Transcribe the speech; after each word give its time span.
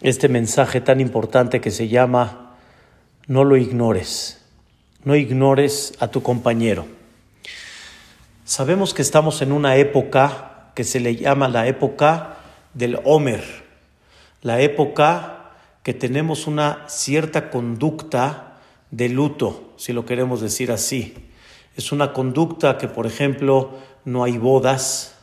este 0.00 0.28
mensaje 0.28 0.80
tan 0.80 1.00
importante 1.00 1.60
que 1.60 1.70
se 1.70 1.88
llama 1.88 2.56
No 3.26 3.44
lo 3.44 3.56
ignores, 3.56 4.40
no 5.04 5.14
ignores 5.14 5.92
a 6.00 6.08
tu 6.08 6.22
compañero. 6.22 6.86
Sabemos 8.44 8.94
que 8.94 9.02
estamos 9.02 9.42
en 9.42 9.52
una 9.52 9.76
época 9.76 10.72
que 10.74 10.84
se 10.84 11.00
le 11.00 11.16
llama 11.16 11.48
la 11.48 11.66
época 11.66 12.38
del 12.74 12.98
Homer, 13.04 13.44
la 14.42 14.60
época 14.60 15.52
que 15.82 15.94
tenemos 15.94 16.46
una 16.46 16.84
cierta 16.88 17.50
conducta 17.50 18.58
de 18.90 19.08
luto, 19.08 19.72
si 19.76 19.92
lo 19.92 20.04
queremos 20.04 20.40
decir 20.40 20.72
así. 20.72 21.14
Es 21.76 21.92
una 21.92 22.12
conducta 22.12 22.78
que, 22.78 22.88
por 22.88 23.06
ejemplo, 23.06 23.78
no 24.04 24.24
hay 24.24 24.38
bodas, 24.38 25.16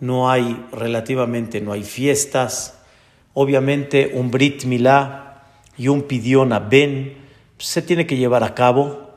no 0.00 0.30
hay 0.30 0.66
relativamente, 0.72 1.60
no 1.60 1.72
hay 1.72 1.82
fiestas, 1.82 2.77
obviamente 3.40 4.10
un 4.14 4.32
Brit 4.32 4.64
Milá 4.64 5.44
y 5.76 5.86
un 5.86 6.02
Pidión 6.02 6.52
Ben 6.68 7.16
se 7.56 7.82
tiene 7.82 8.04
que 8.04 8.16
llevar 8.16 8.42
a 8.42 8.56
cabo, 8.56 9.10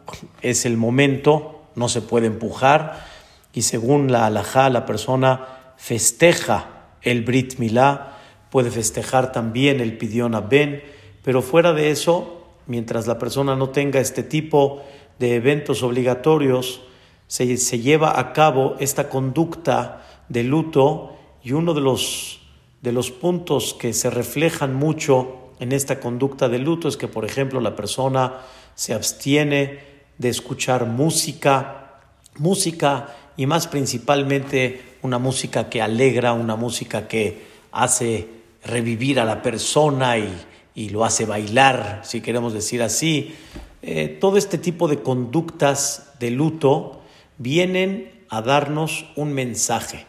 es 0.43 0.67
el 0.67 0.77
momento, 0.77 1.63
no 1.73 1.89
se 1.89 2.03
puede 2.03 2.27
empujar. 2.27 3.03
Y 3.51 3.63
según 3.63 4.11
la 4.11 4.27
halajá 4.27 4.69
la 4.69 4.85
persona 4.85 5.73
festeja 5.75 6.85
el 7.01 7.23
Brit 7.23 7.57
Milá, 7.57 8.19
puede 8.51 8.69
festejar 8.69 9.31
también 9.31 9.81
el 9.81 9.97
Pidión 9.97 10.39
Ben, 10.47 10.83
pero 11.23 11.41
fuera 11.41 11.73
de 11.73 11.89
eso, 11.89 12.45
mientras 12.67 13.07
la 13.07 13.17
persona 13.17 13.55
no 13.55 13.69
tenga 13.69 13.99
este 13.99 14.21
tipo 14.21 14.83
de 15.17 15.33
eventos 15.33 15.81
obligatorios, 15.81 16.83
se, 17.25 17.57
se 17.57 17.79
lleva 17.79 18.19
a 18.19 18.33
cabo 18.33 18.75
esta 18.79 19.09
conducta 19.09 20.03
de 20.29 20.43
luto 20.43 21.17
y 21.43 21.53
uno 21.53 21.73
de 21.73 21.81
los, 21.81 22.40
de 22.81 22.91
los 22.91 23.11
puntos 23.11 23.75
que 23.79 23.93
se 23.93 24.09
reflejan 24.09 24.73
mucho 24.73 25.51
en 25.59 25.71
esta 25.71 25.99
conducta 25.99 26.49
de 26.49 26.59
luto 26.59 26.87
es 26.87 26.97
que, 26.97 27.07
por 27.07 27.25
ejemplo, 27.25 27.61
la 27.61 27.75
persona 27.75 28.41
se 28.75 28.93
abstiene 28.93 29.79
de 30.17 30.29
escuchar 30.29 30.87
música, 30.87 31.99
música 32.37 33.15
y 33.37 33.45
más 33.45 33.67
principalmente 33.67 34.97
una 35.03 35.19
música 35.19 35.69
que 35.69 35.81
alegra, 35.81 36.33
una 36.33 36.55
música 36.55 37.07
que 37.07 37.45
hace 37.71 38.27
revivir 38.63 39.19
a 39.19 39.25
la 39.25 39.41
persona 39.41 40.17
y, 40.17 40.33
y 40.73 40.89
lo 40.89 41.05
hace 41.05 41.25
bailar, 41.25 42.01
si 42.03 42.21
queremos 42.21 42.53
decir 42.53 42.81
así. 42.81 43.35
Eh, 43.83 44.17
todo 44.19 44.37
este 44.37 44.57
tipo 44.57 44.87
de 44.87 45.01
conductas 45.01 46.13
de 46.19 46.31
luto 46.31 47.01
vienen 47.37 48.25
a 48.29 48.41
darnos 48.41 49.05
un 49.15 49.33
mensaje. 49.33 50.05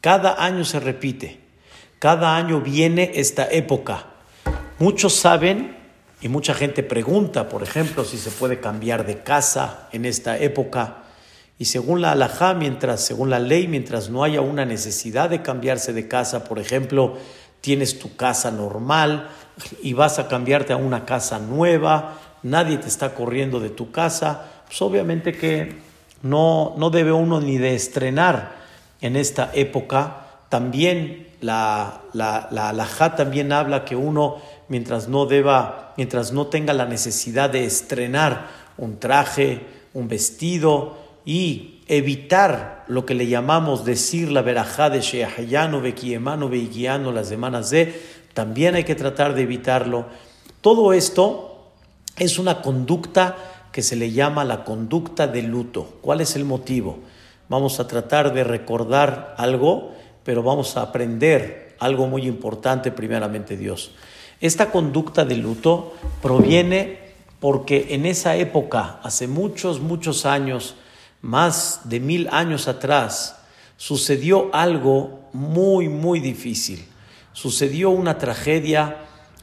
Cada 0.00 0.44
año 0.44 0.64
se 0.64 0.80
repite, 0.80 1.41
cada 2.02 2.36
año 2.36 2.60
viene 2.60 3.12
esta 3.14 3.48
época. 3.48 4.06
Muchos 4.80 5.14
saben 5.14 5.76
y 6.20 6.28
mucha 6.28 6.52
gente 6.52 6.82
pregunta, 6.82 7.48
por 7.48 7.62
ejemplo, 7.62 8.04
si 8.04 8.18
se 8.18 8.32
puede 8.32 8.58
cambiar 8.58 9.06
de 9.06 9.22
casa 9.22 9.86
en 9.92 10.04
esta 10.04 10.36
época. 10.36 11.04
Y 11.60 11.66
según 11.66 12.00
la 12.00 12.10
halajá, 12.10 12.54
mientras, 12.54 13.02
según 13.02 13.30
la 13.30 13.38
ley, 13.38 13.68
mientras 13.68 14.10
no 14.10 14.24
haya 14.24 14.40
una 14.40 14.64
necesidad 14.64 15.30
de 15.30 15.42
cambiarse 15.42 15.92
de 15.92 16.08
casa, 16.08 16.42
por 16.42 16.58
ejemplo, 16.58 17.18
tienes 17.60 18.00
tu 18.00 18.16
casa 18.16 18.50
normal 18.50 19.28
y 19.80 19.92
vas 19.92 20.18
a 20.18 20.26
cambiarte 20.26 20.72
a 20.72 20.78
una 20.78 21.04
casa 21.04 21.38
nueva, 21.38 22.18
nadie 22.42 22.78
te 22.78 22.88
está 22.88 23.14
corriendo 23.14 23.60
de 23.60 23.70
tu 23.70 23.92
casa, 23.92 24.64
pues 24.66 24.82
obviamente 24.82 25.34
que 25.34 25.76
no, 26.22 26.74
no 26.78 26.90
debe 26.90 27.12
uno 27.12 27.40
ni 27.40 27.58
de 27.58 27.76
estrenar 27.76 28.56
en 29.00 29.14
esta 29.14 29.52
época. 29.54 30.21
También 30.52 31.28
la, 31.40 32.02
la, 32.12 32.46
la 32.50 33.16
también 33.16 33.52
habla 33.52 33.86
que 33.86 33.96
uno, 33.96 34.36
mientras 34.68 35.08
no 35.08 35.24
deba, 35.24 35.94
mientras 35.96 36.34
no 36.34 36.48
tenga 36.48 36.74
la 36.74 36.84
necesidad 36.84 37.48
de 37.48 37.64
estrenar 37.64 38.48
un 38.76 38.98
traje, 38.98 39.64
un 39.94 40.08
vestido 40.08 40.98
y 41.24 41.80
evitar 41.86 42.84
lo 42.86 43.06
que 43.06 43.14
le 43.14 43.28
llamamos 43.28 43.86
decir 43.86 44.30
la 44.30 44.42
verajá 44.42 44.90
de 44.90 45.00
Sheahayano, 45.00 45.80
Bekiemano, 45.80 46.50
Beigiano, 46.50 47.12
las 47.12 47.28
semanas 47.28 47.70
de, 47.70 47.98
también 48.34 48.74
hay 48.74 48.84
que 48.84 48.94
tratar 48.94 49.34
de 49.34 49.44
evitarlo. 49.44 50.04
Todo 50.60 50.92
esto 50.92 51.70
es 52.18 52.38
una 52.38 52.60
conducta 52.60 53.38
que 53.72 53.80
se 53.80 53.96
le 53.96 54.12
llama 54.12 54.44
la 54.44 54.64
conducta 54.64 55.26
de 55.26 55.40
luto. 55.44 55.94
¿Cuál 56.02 56.20
es 56.20 56.36
el 56.36 56.44
motivo? 56.44 56.98
Vamos 57.48 57.80
a 57.80 57.88
tratar 57.88 58.34
de 58.34 58.44
recordar 58.44 59.34
algo, 59.38 59.92
pero 60.24 60.42
vamos 60.42 60.76
a 60.76 60.82
aprender 60.82 61.76
algo 61.78 62.06
muy 62.06 62.26
importante 62.26 62.92
primeramente 62.92 63.56
Dios. 63.56 63.92
Esta 64.40 64.70
conducta 64.70 65.24
de 65.24 65.36
luto 65.36 65.94
proviene 66.20 66.98
porque 67.40 67.88
en 67.90 68.06
esa 68.06 68.36
época, 68.36 69.00
hace 69.02 69.26
muchos, 69.26 69.80
muchos 69.80 70.26
años, 70.26 70.76
más 71.22 71.82
de 71.84 72.00
mil 72.00 72.28
años 72.30 72.68
atrás, 72.68 73.36
sucedió 73.76 74.48
algo 74.52 75.28
muy, 75.32 75.88
muy 75.88 76.20
difícil. 76.20 76.84
Sucedió 77.32 77.90
una 77.90 78.18
tragedia 78.18 78.98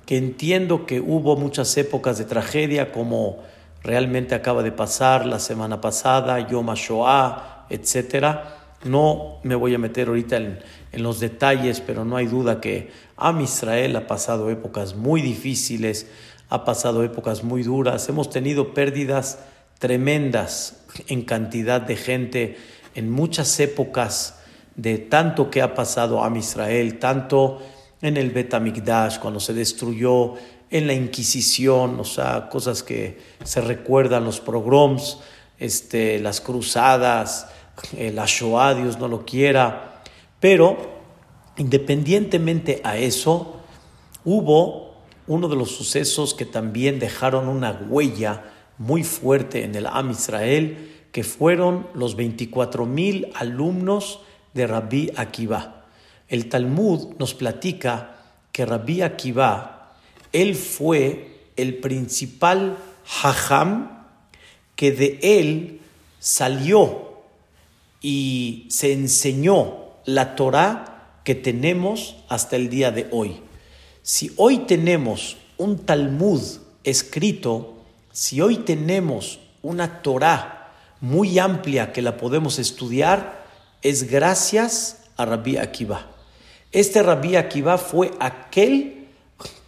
que 0.05 0.17
entiendo 0.17 0.85
que 0.85 1.01
hubo 1.01 1.35
muchas 1.35 1.75
épocas 1.77 2.17
de 2.17 2.25
tragedia, 2.25 2.91
como 2.91 3.39
realmente 3.83 4.35
acaba 4.35 4.63
de 4.63 4.71
pasar 4.71 5.25
la 5.25 5.39
semana 5.39 5.81
pasada, 5.81 6.39
Yom 6.47 6.69
HaShoah, 6.69 7.65
etcétera. 7.69 8.58
No 8.83 9.39
me 9.43 9.55
voy 9.55 9.73
a 9.73 9.77
meter 9.77 10.07
ahorita 10.07 10.37
en, 10.37 10.59
los 10.93 11.19
detalles, 11.19 11.81
pero 11.81 12.05
no 12.05 12.17
hay 12.17 12.25
duda 12.25 12.61
que 12.61 12.91
Am 13.17 13.41
Israel 13.41 13.95
ha 13.95 14.07
pasado 14.07 14.49
épocas 14.49 14.95
muy 14.95 15.21
difíciles, 15.21 16.07
ha 16.49 16.65
pasado 16.65 17.03
épocas 17.03 17.43
muy 17.43 17.63
duras, 17.63 18.09
hemos 18.09 18.29
tenido 18.29 18.73
pérdidas 18.73 19.39
tremendas 19.77 20.81
en 21.07 21.23
cantidad 21.23 21.81
de 21.81 21.95
gente 21.95 22.57
en 22.95 23.09
muchas 23.09 23.59
épocas 23.59 24.39
de 24.75 24.97
tanto 24.97 25.51
que 25.51 25.61
ha 25.61 25.75
pasado 25.75 26.23
Am 26.23 26.37
Israel, 26.37 26.99
tanto 26.99 27.59
en 28.01 28.17
el 28.17 28.31
Betamigdash, 28.31 29.19
cuando 29.19 29.39
se 29.39 29.53
destruyó, 29.53 30.35
en 30.71 30.87
la 30.87 30.93
Inquisición, 30.93 31.99
o 31.99 32.03
sea, 32.03 32.47
cosas 32.49 32.83
que 32.83 33.17
se 33.43 33.61
recuerdan, 33.61 34.23
los 34.23 34.39
pogroms, 34.39 35.17
este, 35.57 36.19
las 36.19 36.41
cruzadas, 36.41 37.47
la 37.93 38.25
Shoah, 38.25 38.75
Dios 38.75 38.99
no 38.99 39.07
lo 39.07 39.25
quiera, 39.25 40.01
pero 40.39 40.77
independientemente 41.57 42.81
a 42.83 42.97
eso, 42.97 43.61
hubo 44.23 44.95
uno 45.27 45.47
de 45.47 45.55
los 45.55 45.71
sucesos 45.71 46.33
que 46.33 46.45
también 46.45 46.99
dejaron 46.99 47.47
una 47.47 47.71
huella 47.89 48.43
muy 48.77 49.03
fuerte 49.03 49.63
en 49.63 49.75
el 49.75 49.85
Am 49.85 50.09
Israel, 50.11 50.91
que 51.11 51.23
fueron 51.23 51.87
los 51.93 52.15
24 52.15 52.85
mil 52.85 53.29
alumnos 53.35 54.21
de 54.53 54.67
Rabbi 54.67 55.11
Akiva. 55.15 55.85
El 56.27 56.49
Talmud 56.49 57.15
nos 57.19 57.33
platica 57.33 58.15
que 58.51 58.65
Rabbi 58.65 59.01
Akiva, 59.01 59.95
él 60.31 60.55
fue 60.55 61.51
el 61.57 61.77
principal 61.77 62.77
hajam 63.21 64.05
que 64.75 64.91
de 64.91 65.19
él 65.21 65.81
salió 66.19 67.08
y 68.01 68.67
se 68.69 68.93
enseñó 68.93 69.89
la 70.05 70.35
Torah 70.35 71.19
que 71.23 71.35
tenemos 71.35 72.15
hasta 72.29 72.55
el 72.55 72.69
día 72.69 72.91
de 72.91 73.07
hoy. 73.11 73.41
Si 74.01 74.31
hoy 74.37 74.59
tenemos 74.59 75.37
un 75.57 75.79
Talmud 75.85 76.41
escrito, 76.83 77.77
si 78.11 78.41
hoy 78.41 78.57
tenemos 78.57 79.39
una 79.61 80.01
Torah 80.01 80.71
muy 81.01 81.39
amplia 81.39 81.91
que 81.91 82.01
la 82.01 82.17
podemos 82.17 82.59
estudiar, 82.59 83.45
es 83.81 84.09
gracias 84.09 85.03
a 85.17 85.25
Rabbi 85.25 85.57
Akiva. 85.57 86.07
Este 86.71 87.03
Rabbi 87.03 87.35
Akiva 87.35 87.77
fue 87.77 88.11
aquel 88.19 89.07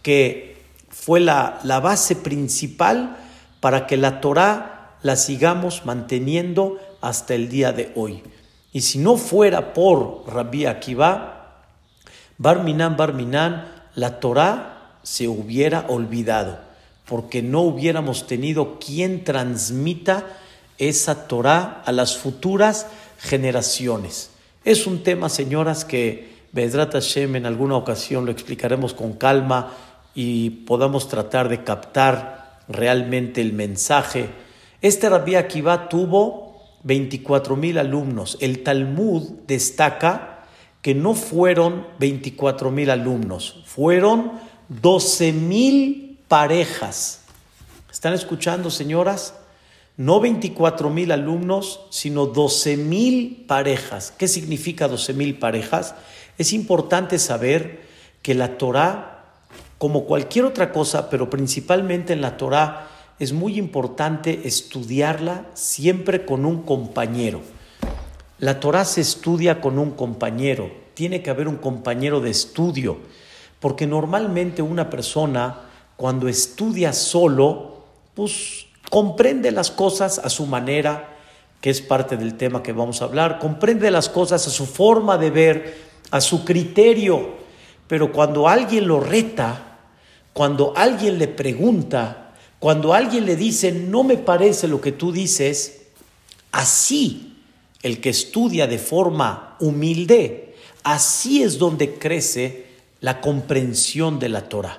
que 0.02 0.62
fue 0.88 1.20
la, 1.20 1.60
la 1.64 1.80
base 1.80 2.16
principal 2.16 3.16
para 3.60 3.86
que 3.86 3.96
la 3.96 4.20
Torah 4.20 4.96
la 5.02 5.16
sigamos 5.16 5.84
manteniendo 5.84 6.78
hasta 7.02 7.34
el 7.34 7.50
día 7.50 7.72
de 7.72 7.92
hoy. 7.94 8.22
Y 8.72 8.80
si 8.80 8.98
no 8.98 9.16
fuera 9.18 9.74
por 9.74 10.24
Rabbi 10.26 10.64
Akiva, 10.64 11.66
Barminan, 12.38 12.96
Barminan, 12.96 13.70
la 13.94 14.18
Torah 14.18 14.96
se 15.02 15.28
hubiera 15.28 15.86
olvidado, 15.88 16.58
porque 17.06 17.42
no 17.42 17.60
hubiéramos 17.60 18.26
tenido 18.26 18.78
quien 18.78 19.24
transmita 19.24 20.24
esa 20.78 21.28
Torah 21.28 21.82
a 21.84 21.92
las 21.92 22.16
futuras 22.16 22.86
generaciones. 23.18 24.30
Es 24.64 24.86
un 24.86 25.02
tema, 25.02 25.28
señoras, 25.28 25.84
que 25.84 26.32
Bedrat 26.52 26.92
Hashem 26.92 27.36
en 27.36 27.46
alguna 27.46 27.76
ocasión 27.76 28.24
lo 28.24 28.32
explicaremos 28.32 28.94
con 28.94 29.14
calma 29.14 29.74
y 30.14 30.50
podamos 30.50 31.08
tratar 31.08 31.48
de 31.48 31.64
captar 31.64 32.60
realmente 32.68 33.40
el 33.40 33.52
mensaje. 33.52 34.30
Este 34.80 35.08
Rabbi 35.08 35.34
Akiva 35.34 35.88
tuvo 35.88 36.51
24 36.84 37.56
mil 37.56 37.78
alumnos. 37.78 38.36
El 38.40 38.62
Talmud 38.62 39.22
destaca 39.46 40.44
que 40.82 40.94
no 40.94 41.14
fueron 41.14 41.86
24 42.00 42.70
mil 42.70 42.90
alumnos, 42.90 43.62
fueron 43.66 44.32
12 44.68 45.32
mil 45.32 46.18
parejas. 46.26 47.20
¿Están 47.90 48.14
escuchando, 48.14 48.70
señoras? 48.70 49.34
No 49.96 50.20
24 50.20 50.90
mil 50.90 51.12
alumnos, 51.12 51.80
sino 51.90 52.26
12 52.26 52.76
mil 52.78 53.44
parejas. 53.46 54.12
¿Qué 54.16 54.26
significa 54.26 54.88
12 54.88 55.12
mil 55.12 55.38
parejas? 55.38 55.94
Es 56.38 56.52
importante 56.52 57.18
saber 57.18 57.82
que 58.22 58.34
la 58.34 58.56
Torah, 58.56 59.24
como 59.78 60.04
cualquier 60.06 60.46
otra 60.46 60.72
cosa, 60.72 61.10
pero 61.10 61.28
principalmente 61.28 62.12
en 62.12 62.22
la 62.22 62.36
Torah, 62.36 62.88
es 63.22 63.32
muy 63.32 63.56
importante 63.56 64.48
estudiarla 64.48 65.46
siempre 65.54 66.24
con 66.24 66.44
un 66.44 66.62
compañero. 66.62 67.40
La 68.40 68.58
Torah 68.58 68.84
se 68.84 69.00
estudia 69.00 69.60
con 69.60 69.78
un 69.78 69.92
compañero, 69.92 70.72
tiene 70.94 71.22
que 71.22 71.30
haber 71.30 71.46
un 71.46 71.58
compañero 71.58 72.20
de 72.20 72.30
estudio, 72.30 72.96
porque 73.60 73.86
normalmente 73.86 74.60
una 74.60 74.90
persona 74.90 75.60
cuando 75.96 76.26
estudia 76.26 76.92
solo, 76.92 77.84
pues 78.14 78.66
comprende 78.90 79.52
las 79.52 79.70
cosas 79.70 80.18
a 80.18 80.28
su 80.28 80.44
manera, 80.46 81.16
que 81.60 81.70
es 81.70 81.80
parte 81.80 82.16
del 82.16 82.36
tema 82.36 82.60
que 82.60 82.72
vamos 82.72 83.02
a 83.02 83.04
hablar, 83.04 83.38
comprende 83.38 83.92
las 83.92 84.08
cosas 84.08 84.48
a 84.48 84.50
su 84.50 84.66
forma 84.66 85.16
de 85.16 85.30
ver, 85.30 85.78
a 86.10 86.20
su 86.20 86.44
criterio, 86.44 87.34
pero 87.86 88.10
cuando 88.10 88.48
alguien 88.48 88.88
lo 88.88 88.98
reta, 88.98 89.78
cuando 90.32 90.72
alguien 90.74 91.20
le 91.20 91.28
pregunta, 91.28 92.21
cuando 92.62 92.94
alguien 92.94 93.26
le 93.26 93.34
dice, 93.34 93.72
no 93.72 94.04
me 94.04 94.16
parece 94.16 94.68
lo 94.68 94.80
que 94.80 94.92
tú 94.92 95.10
dices, 95.10 95.80
así 96.52 97.34
el 97.82 98.00
que 98.00 98.10
estudia 98.10 98.68
de 98.68 98.78
forma 98.78 99.56
humilde, 99.58 100.54
así 100.84 101.42
es 101.42 101.58
donde 101.58 101.94
crece 101.94 102.66
la 103.00 103.20
comprensión 103.20 104.20
de 104.20 104.28
la 104.28 104.48
Torah. 104.48 104.78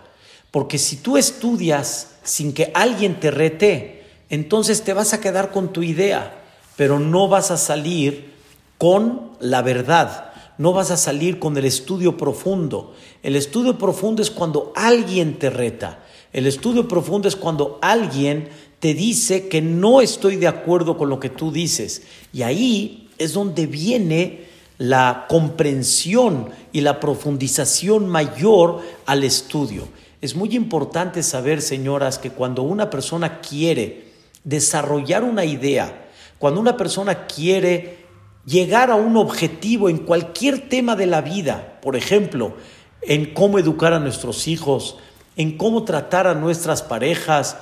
Porque 0.50 0.78
si 0.78 0.96
tú 0.96 1.18
estudias 1.18 2.12
sin 2.24 2.54
que 2.54 2.72
alguien 2.74 3.20
te 3.20 3.32
rete, 3.32 4.06
entonces 4.30 4.86
te 4.86 4.94
vas 4.94 5.12
a 5.12 5.20
quedar 5.20 5.52
con 5.52 5.74
tu 5.74 5.84
idea, 5.84 6.42
pero 6.78 7.00
no 7.00 7.28
vas 7.28 7.52
a 7.52 7.58
salir 7.58 8.32
con 8.78 9.34
la 9.42 9.62
verdad, 9.62 10.32
no 10.58 10.72
vas 10.72 10.90
a 10.90 10.96
salir 10.96 11.38
con 11.38 11.58
el 11.58 11.66
estudio 11.66 12.16
profundo. 12.16 12.96
El 13.24 13.36
estudio 13.36 13.78
profundo 13.78 14.22
es 14.22 14.32
cuando 14.32 14.72
alguien 14.74 15.38
te 15.38 15.50
reta. 15.50 16.00
El 16.34 16.48
estudio 16.48 16.88
profundo 16.88 17.28
es 17.28 17.36
cuando 17.36 17.78
alguien 17.82 18.50
te 18.80 18.96
dice 18.96 19.48
que 19.48 19.62
no 19.62 20.02
estoy 20.02 20.36
de 20.36 20.48
acuerdo 20.48 20.98
con 20.98 21.10
lo 21.10 21.20
que 21.20 21.30
tú 21.30 21.52
dices. 21.52 22.02
Y 22.34 22.42
ahí 22.42 23.10
es 23.20 23.34
donde 23.34 23.68
viene 23.68 24.46
la 24.80 25.28
comprensión 25.30 26.50
y 26.72 26.82
la 26.82 27.00
profundización 27.00 28.10
mayor 28.10 28.82
al 29.06 29.24
estudio. 29.24 29.88
Es 30.22 30.36
muy 30.36 30.56
importante 30.56 31.22
saber, 31.22 31.62
señoras, 31.62 32.18
que 32.18 32.32
cuando 32.32 32.64
una 32.64 32.90
persona 32.90 33.40
quiere 33.40 34.08
desarrollar 34.44 35.24
una 35.24 35.46
idea, 35.46 36.10
cuando 36.40 36.60
una 36.60 36.76
persona 36.76 37.28
quiere 37.28 38.00
llegar 38.46 38.90
a 38.90 38.96
un 38.96 39.18
objetivo 39.18 39.88
en 39.88 40.00
cualquier 40.00 40.68
tema 40.68 40.96
de 40.96 41.06
la 41.06 41.22
vida, 41.22 41.80
por 41.82 41.96
ejemplo, 41.96 42.56
en 43.02 43.34
cómo 43.34 43.60
educar 43.60 43.94
a 43.94 44.00
nuestros 44.00 44.48
hijos, 44.48 44.98
en 45.36 45.58
cómo 45.58 45.84
tratar 45.84 46.28
a 46.28 46.36
nuestras 46.36 46.82
parejas, 46.82 47.58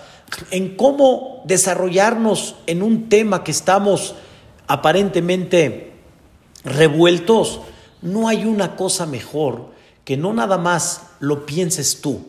en 0.52 0.76
cómo 0.76 1.42
desarrollarnos 1.46 2.56
en 2.68 2.84
un 2.84 3.10
tema 3.10 3.44
que 3.44 3.52
estamos 3.52 4.16
aparentemente 4.68 5.94
revueltos, 6.64 7.62
no 8.02 8.28
hay 8.28 8.46
una 8.46 8.76
cosa 8.76 9.06
mejor 9.06 9.72
que 10.06 10.18
no 10.18 10.34
nada 10.34 10.58
más 10.58 11.04
lo 11.20 11.46
pienses 11.46 12.02
tú, 12.02 12.22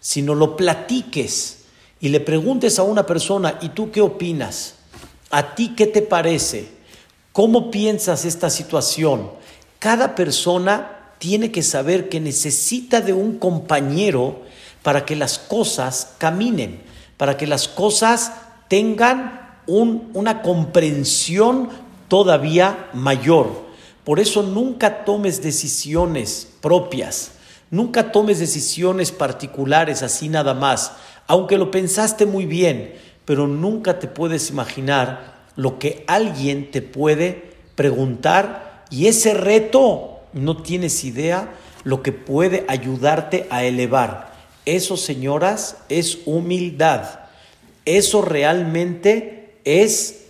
sino 0.00 0.34
lo 0.34 0.56
platiques 0.56 1.64
y 2.00 2.10
le 2.10 2.20
preguntes 2.20 2.78
a 2.78 2.82
una 2.82 3.06
persona, 3.06 3.58
¿y 3.62 3.70
tú 3.70 3.90
qué 3.90 4.00
opinas? 4.00 4.74
¿A 5.30 5.54
ti 5.54 5.74
qué 5.74 5.86
te 5.86 6.02
parece? 6.02 6.68
¿Cómo 7.32 7.70
piensas 7.70 8.24
esta 8.24 8.50
situación? 8.50 9.30
Cada 9.78 10.14
persona 10.14 11.12
tiene 11.18 11.50
que 11.50 11.62
saber 11.62 12.08
que 12.08 12.20
necesita 12.20 13.00
de 13.00 13.12
un 13.12 13.38
compañero 13.38 14.42
para 14.84 15.06
que 15.06 15.16
las 15.16 15.38
cosas 15.38 16.14
caminen, 16.18 16.82
para 17.16 17.38
que 17.38 17.46
las 17.46 17.66
cosas 17.66 18.32
tengan 18.68 19.40
una 19.66 20.42
comprensión 20.42 21.70
todavía 22.08 22.90
mayor. 22.92 23.64
Por 24.04 24.20
eso 24.20 24.42
nunca 24.42 25.06
tomes 25.06 25.42
decisiones 25.42 26.46
propias, 26.60 27.30
nunca 27.70 28.12
tomes 28.12 28.38
decisiones 28.38 29.10
particulares 29.10 30.02
así 30.02 30.28
nada 30.28 30.52
más, 30.52 30.92
aunque 31.26 31.56
lo 31.56 31.70
pensaste 31.70 32.26
muy 32.26 32.44
bien, 32.44 32.94
pero 33.24 33.46
nunca 33.46 33.98
te 33.98 34.06
puedes 34.06 34.50
imaginar 34.50 35.46
lo 35.56 35.78
que 35.78 36.04
alguien 36.06 36.70
te 36.70 36.82
puede 36.82 37.54
preguntar 37.74 38.84
y 38.90 39.06
ese 39.06 39.32
reto 39.32 40.20
no 40.34 40.58
tienes 40.58 41.04
idea 41.04 41.54
lo 41.84 42.02
que 42.02 42.12
puede 42.12 42.66
ayudarte 42.68 43.46
a 43.48 43.64
elevar. 43.64 44.33
Eso, 44.66 44.96
señoras, 44.96 45.76
es 45.88 46.18
humildad. 46.26 47.20
Eso 47.84 48.22
realmente 48.22 49.58
es 49.64 50.26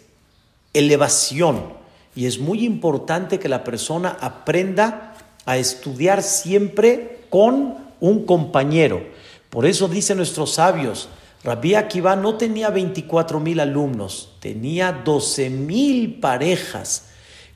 elevación. 0.72 1.72
Y 2.16 2.26
es 2.26 2.38
muy 2.38 2.64
importante 2.64 3.38
que 3.38 3.48
la 3.48 3.64
persona 3.64 4.16
aprenda 4.20 5.14
a 5.46 5.56
estudiar 5.56 6.22
siempre 6.22 7.20
con 7.30 7.76
un 8.00 8.26
compañero. 8.26 9.02
Por 9.50 9.66
eso 9.66 9.88
dicen 9.88 10.16
nuestros 10.16 10.54
sabios, 10.54 11.08
Rabbi 11.42 11.74
Akiva 11.74 12.16
no 12.16 12.36
tenía 12.36 12.70
24 12.70 13.38
mil 13.38 13.60
alumnos, 13.60 14.30
tenía 14.40 14.92
12 14.92 15.50
mil 15.50 16.18
parejas, 16.18 17.06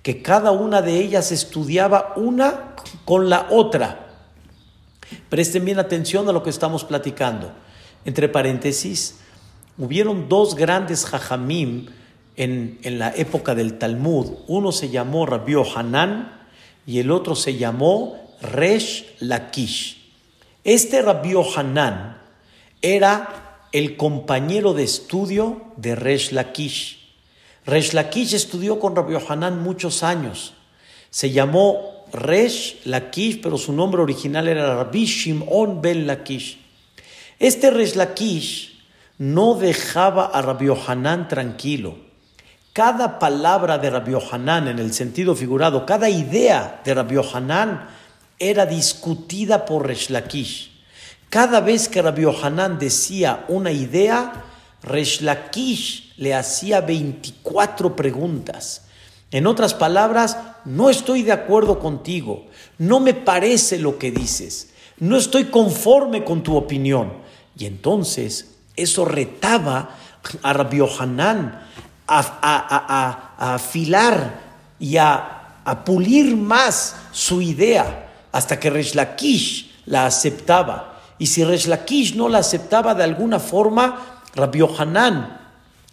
que 0.03 0.23
cada 0.23 0.51
una 0.51 0.83
de 0.83 0.99
ellas 0.99 1.33
estudiaba 1.33 2.13
una 2.17 2.75
con 3.05 3.31
la 3.31 3.49
otra. 3.51 4.08
Presten 5.29 5.65
bien 5.65 5.79
atención 5.79 6.29
a 6.29 6.33
lo 6.33 6.43
que 6.43 6.51
estamos 6.51 6.85
platicando. 6.85 7.53
Entre 8.05 8.29
paréntesis, 8.29 9.17
hubieron 9.77 10.29
dos 10.29 10.55
grandes 10.55 11.05
jajamim 11.05 11.87
en, 12.37 12.79
la 12.99 13.15
época 13.15 13.55
del 13.55 13.79
Talmud. 13.79 14.33
Uno 14.47 14.73
se 14.73 14.89
llamó 14.89 15.27
Rabbi 15.27 15.55
Hanan 15.75 16.33
y 16.87 17.01
el 17.01 17.11
otro 17.11 17.35
se 17.35 17.57
llamó 17.57 18.37
Resh 18.41 19.17
Lakish. 19.19 19.99
Este 20.65 21.03
Rabbi 21.03 21.35
Hanan 21.57 22.19
era 22.81 23.67
el 23.73 23.97
compañero 23.97 24.73
de 24.73 24.85
estudio 24.85 25.63
de 25.77 25.95
Resh 25.95 26.33
Lakish. 26.33 26.99
Resh 27.67 27.93
Lakish 27.93 28.35
estudió 28.35 28.79
con 28.79 28.95
Rabbi 28.95 29.17
Hanan 29.29 29.63
muchos 29.63 30.03
años. 30.03 30.55
Se 31.11 31.31
llamó 31.31 31.98
Resh 32.13 32.81
Lakish, 32.85 33.41
pero 33.41 33.59
su 33.59 33.73
nombre 33.73 34.03
original 34.03 34.49
era 34.49 34.77
Rabbi 34.77 35.05
Shimon 35.05 35.81
ben 35.81 36.07
Lakish. 36.07 36.59
Este 37.39 37.71
Resh 37.71 37.95
Lakish 37.95 38.79
no 39.19 39.55
dejaba 39.55 40.27
a 40.27 40.43
Rabbi 40.43 40.67
Yohanan 40.67 41.29
tranquilo. 41.29 41.97
Cada 42.73 43.19
palabra 43.19 43.79
de 43.79 43.91
Rabbi 43.91 44.13
Yohanan 44.13 44.69
en 44.69 44.79
el 44.79 44.93
sentido 44.93 45.35
figurado, 45.35 45.85
cada 45.85 46.09
idea 46.09 46.81
de 46.85 46.95
Rabbi 46.95 47.17
Yohanan 47.17 47.89
era 48.39 48.67
discutida 48.67 49.65
por 49.65 49.87
Resh 49.87 50.11
Lakish. 50.11 50.71
Cada 51.29 51.61
vez 51.61 51.89
que 51.89 52.01
Rabbi 52.01 52.23
Yohanan 52.23 52.79
decía 52.79 53.45
una 53.49 53.71
idea, 53.71 54.45
Resh 54.83 55.21
Lakish 55.23 56.15
le 56.17 56.35
hacía 56.35 56.81
24 56.81 57.95
preguntas. 57.97 58.88
En 59.31 59.47
otras 59.47 59.75
palabras, 59.75 60.39
no 60.65 60.89
estoy 60.89 61.23
de 61.23 61.33
acuerdo 61.33 61.79
contigo, 61.79 62.47
no 62.79 63.01
me 63.01 63.15
parece 63.15 63.79
lo 63.79 63.99
que 63.99 64.11
dices, 64.11 64.71
no 64.99 65.17
estoy 65.17 65.47
conforme 65.47 66.25
con 66.25 66.43
tu 66.43 66.57
opinión. 66.57 67.13
Y 67.57 67.67
entonces 67.67 68.55
eso 68.77 69.05
retaba 69.05 69.91
a 70.43 70.53
Rabbi 70.53 70.81
Hanan 70.99 71.67
a, 72.07 73.55
afilar 73.55 74.41
y 74.79 74.97
a, 74.97 75.35
pulir 75.85 76.35
más 76.35 76.97
su 77.13 77.43
idea 77.43 78.09
hasta 78.33 78.59
que 78.59 78.71
Resh 78.71 78.95
Lakish 78.95 79.83
la 79.85 80.07
aceptaba. 80.07 81.03
Y 81.19 81.27
si 81.27 81.45
Resh 81.45 81.67
Lakish 81.67 82.15
no 82.15 82.29
la 82.29 82.39
aceptaba 82.39 82.95
de 82.95 83.05
alguna 83.05 83.39
forma, 83.39 84.23
Rabbi 84.35 84.61
Hanan 84.79 85.48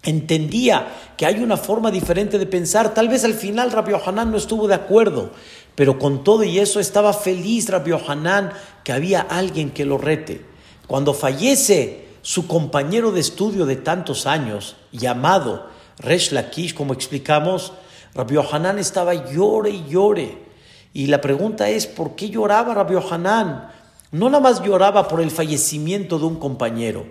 entendía 0.05 0.87
que 1.17 1.25
hay 1.25 1.39
una 1.39 1.57
forma 1.57 1.91
diferente 1.91 2.39
de 2.39 2.45
pensar. 2.45 2.93
Tal 2.93 3.09
vez 3.09 3.23
al 3.23 3.33
final 3.33 3.71
Rabbi 3.71 3.93
Hanan 4.05 4.31
no 4.31 4.37
estuvo 4.37 4.67
de 4.67 4.75
acuerdo, 4.75 5.31
pero 5.75 5.99
con 5.99 6.23
todo 6.23 6.43
y 6.43 6.59
eso 6.59 6.79
estaba 6.79 7.13
feliz 7.13 7.69
Rabbi 7.69 7.91
Hanan 7.91 8.51
que 8.83 8.93
había 8.93 9.21
alguien 9.21 9.71
que 9.71 9.85
lo 9.85 9.97
rete. 9.97 10.45
Cuando 10.87 11.13
fallece 11.13 12.05
su 12.21 12.47
compañero 12.47 13.11
de 13.11 13.19
estudio 13.19 13.65
de 13.65 13.75
tantos 13.75 14.25
años, 14.25 14.77
llamado 14.91 15.67
Resh 15.99 16.31
Lakish, 16.31 16.73
como 16.73 16.93
explicamos, 16.93 17.73
Rabbi 18.13 18.37
Hanan 18.51 18.79
estaba 18.79 19.13
llore 19.31 19.71
y 19.71 19.85
llore. 19.89 20.45
Y 20.93 21.07
la 21.07 21.19
pregunta 21.19 21.69
es, 21.69 21.87
¿por 21.87 22.15
qué 22.15 22.29
lloraba 22.29 22.73
Rabbi 22.73 22.95
Hanan? 23.09 23.75
no 24.15 24.29
nada 24.29 24.41
más 24.41 24.63
lloraba 24.63 25.09
por 25.09 25.19
el 25.19 25.29
fallecimiento 25.29 26.17
de 26.19 26.25
un 26.25 26.37
compañero, 26.37 27.05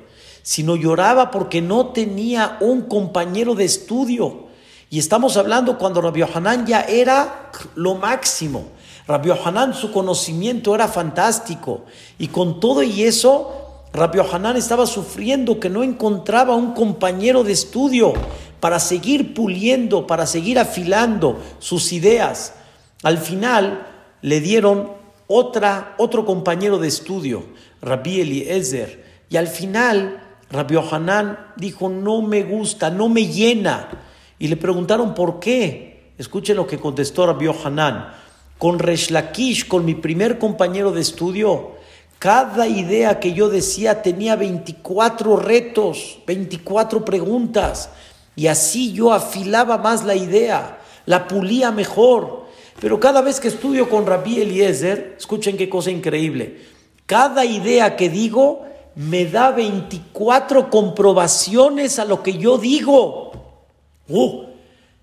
sino 0.44 0.76
lloraba 0.76 1.30
porque 1.30 1.62
no 1.62 1.86
tenía 1.86 2.58
un 2.60 2.82
compañero 2.82 3.54
de 3.54 3.64
estudio. 3.64 4.44
Y 4.90 4.98
estamos 4.98 5.38
hablando 5.38 5.78
cuando 5.78 6.02
Rabbi 6.02 6.22
Hanan 6.22 6.66
ya 6.66 6.82
era 6.82 7.50
lo 7.74 7.94
máximo. 7.94 8.66
Rabbi 9.08 9.30
Hanan, 9.30 9.72
su 9.72 9.90
conocimiento 9.90 10.74
era 10.74 10.86
fantástico. 10.86 11.86
Y 12.18 12.28
con 12.28 12.60
todo 12.60 12.82
y 12.82 13.04
eso, 13.04 13.84
Rabbi 13.94 14.18
Hanan 14.20 14.58
estaba 14.58 14.86
sufriendo 14.86 15.58
que 15.58 15.70
no 15.70 15.82
encontraba 15.82 16.54
un 16.54 16.74
compañero 16.74 17.42
de 17.42 17.52
estudio 17.52 18.12
para 18.60 18.78
seguir 18.78 19.32
puliendo, 19.32 20.06
para 20.06 20.26
seguir 20.26 20.58
afilando 20.58 21.40
sus 21.58 21.90
ideas. 21.94 22.52
Al 23.02 23.16
final 23.16 23.86
le 24.20 24.40
dieron 24.40 24.92
otra, 25.26 25.94
otro 25.96 26.26
compañero 26.26 26.78
de 26.78 26.88
estudio, 26.88 27.44
Rabbi 27.80 28.20
Eliezer. 28.20 29.04
Y 29.30 29.38
al 29.38 29.48
final, 29.48 30.24
Rabbi 30.50 30.76
Hanan 30.76 31.52
dijo, 31.56 31.88
no 31.88 32.22
me 32.22 32.42
gusta, 32.42 32.90
no 32.90 33.08
me 33.08 33.26
llena. 33.26 33.88
Y 34.38 34.48
le 34.48 34.56
preguntaron 34.56 35.14
por 35.14 35.40
qué. 35.40 36.12
Escuchen 36.18 36.56
lo 36.56 36.66
que 36.66 36.78
contestó 36.78 37.26
Rabbi 37.26 37.48
Hanan 37.48 38.24
con 38.58 38.78
Resh 38.78 39.12
con 39.68 39.84
mi 39.84 39.94
primer 39.94 40.38
compañero 40.38 40.92
de 40.92 41.00
estudio, 41.00 41.72
cada 42.18 42.66
idea 42.66 43.20
que 43.20 43.34
yo 43.34 43.48
decía 43.48 44.00
tenía 44.00 44.36
24 44.36 45.36
retos, 45.36 46.20
24 46.26 47.04
preguntas, 47.04 47.90
y 48.36 48.46
así 48.46 48.92
yo 48.92 49.12
afilaba 49.12 49.78
más 49.78 50.04
la 50.04 50.14
idea, 50.14 50.78
la 51.06 51.28
pulía 51.28 51.70
mejor. 51.70 52.44
Pero 52.80 52.98
cada 52.98 53.20
vez 53.20 53.38
que 53.38 53.48
estudio 53.48 53.88
con 53.88 54.06
Rabbi 54.06 54.40
Eliezer, 54.40 55.16
escuchen 55.18 55.56
qué 55.56 55.68
cosa 55.68 55.90
increíble, 55.90 56.60
cada 57.06 57.44
idea 57.44 57.96
que 57.96 58.08
digo 58.08 58.64
me 58.96 59.26
da 59.26 59.50
24 59.50 60.70
comprobaciones 60.70 61.98
a 61.98 62.04
lo 62.04 62.22
que 62.22 62.38
yo 62.38 62.58
digo. 62.58 63.32
Uh, 64.08 64.44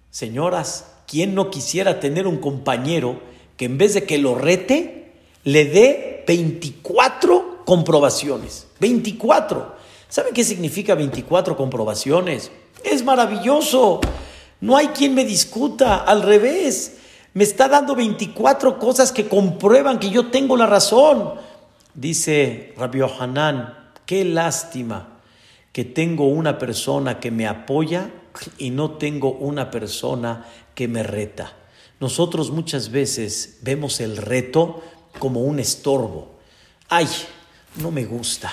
señoras, 0.09 0.93
¿quién 1.07 1.35
no 1.35 1.49
quisiera 1.49 1.99
tener 1.99 2.27
un 2.27 2.37
compañero 2.37 3.19
que 3.61 3.65
en 3.65 3.77
vez 3.77 3.93
de 3.93 4.05
que 4.05 4.17
lo 4.17 4.33
rete, 4.33 5.13
le 5.43 5.65
dé 5.65 6.23
24 6.27 7.63
comprobaciones. 7.65 8.67
24. 8.79 9.75
¿Saben 10.09 10.33
qué 10.33 10.43
significa 10.43 10.95
24 10.95 11.55
comprobaciones? 11.55 12.51
Es 12.83 13.03
maravilloso. 13.03 14.01
No 14.59 14.77
hay 14.77 14.87
quien 14.87 15.13
me 15.13 15.25
discuta. 15.25 15.97
Al 15.97 16.23
revés. 16.23 16.97
Me 17.33 17.43
está 17.43 17.67
dando 17.67 17.95
24 17.95 18.77
cosas 18.77 19.11
que 19.11 19.27
comprueban 19.27 19.99
que 19.99 20.09
yo 20.09 20.31
tengo 20.31 20.57
la 20.57 20.65
razón. 20.65 21.35
Dice 21.93 22.73
Rabbi 22.77 23.01
Hanan, 23.01 23.80
qué 24.11 24.25
lástima 24.25 25.21
que 25.71 25.85
tengo 25.85 26.27
una 26.27 26.57
persona 26.57 27.21
que 27.21 27.31
me 27.31 27.47
apoya 27.47 28.11
y 28.57 28.69
no 28.69 28.97
tengo 28.97 29.31
una 29.31 29.71
persona 29.71 30.47
que 30.75 30.89
me 30.89 31.01
reta. 31.01 31.53
Nosotros 32.01 32.51
muchas 32.51 32.91
veces 32.91 33.59
vemos 33.61 34.01
el 34.01 34.17
reto 34.17 34.83
como 35.17 35.39
un 35.39 35.61
estorbo. 35.61 36.27
Ay, 36.89 37.07
no 37.77 37.89
me 37.89 38.03
gusta. 38.03 38.51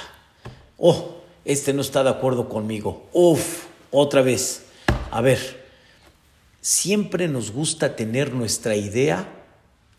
Oh, 0.77 1.17
este 1.45 1.73
no 1.73 1.81
está 1.81 2.05
de 2.05 2.11
acuerdo 2.11 2.49
conmigo. 2.49 3.09
Uf, 3.12 3.65
otra 3.91 4.23
vez. 4.23 4.67
A 5.11 5.21
ver, 5.23 5.41
siempre 6.61 7.27
nos 7.27 7.50
gusta 7.50 7.97
tener 7.97 8.33
nuestra 8.33 8.77
idea 8.77 9.29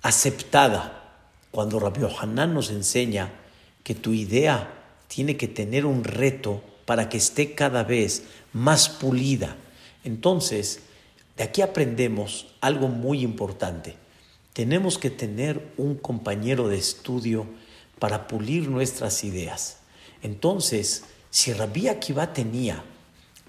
aceptada. 0.04 1.18
Cuando 1.52 1.82
Rabbi 1.82 2.00
Hanan 2.18 2.54
nos 2.54 2.70
enseña 2.70 3.34
que 3.84 3.94
tu 3.94 4.14
idea 4.14 4.78
tiene 5.10 5.36
que 5.36 5.50
tener 5.50 5.86
un 5.86 6.06
reto 6.06 6.64
para 6.86 7.10
que 7.10 7.18
esté 7.18 7.54
cada 7.54 7.84
vez 7.84 8.24
más 8.54 8.88
pulida. 8.88 9.58
Entonces, 10.06 10.80
de 11.36 11.44
aquí 11.44 11.62
aprendemos 11.62 12.48
algo 12.62 12.88
muy 12.88 13.22
importante. 13.22 13.96
Tenemos 14.54 14.98
que 14.98 15.10
tener 15.10 15.74
un 15.78 15.96
compañero 15.96 16.68
de 16.68 16.78
estudio 16.78 17.48
para 17.98 18.28
pulir 18.28 18.70
nuestras 18.70 19.24
ideas. 19.24 19.78
Entonces, 20.22 21.04
si 21.30 21.54
Rabí 21.54 21.88
Akiva 21.88 22.34
tenía 22.34 22.84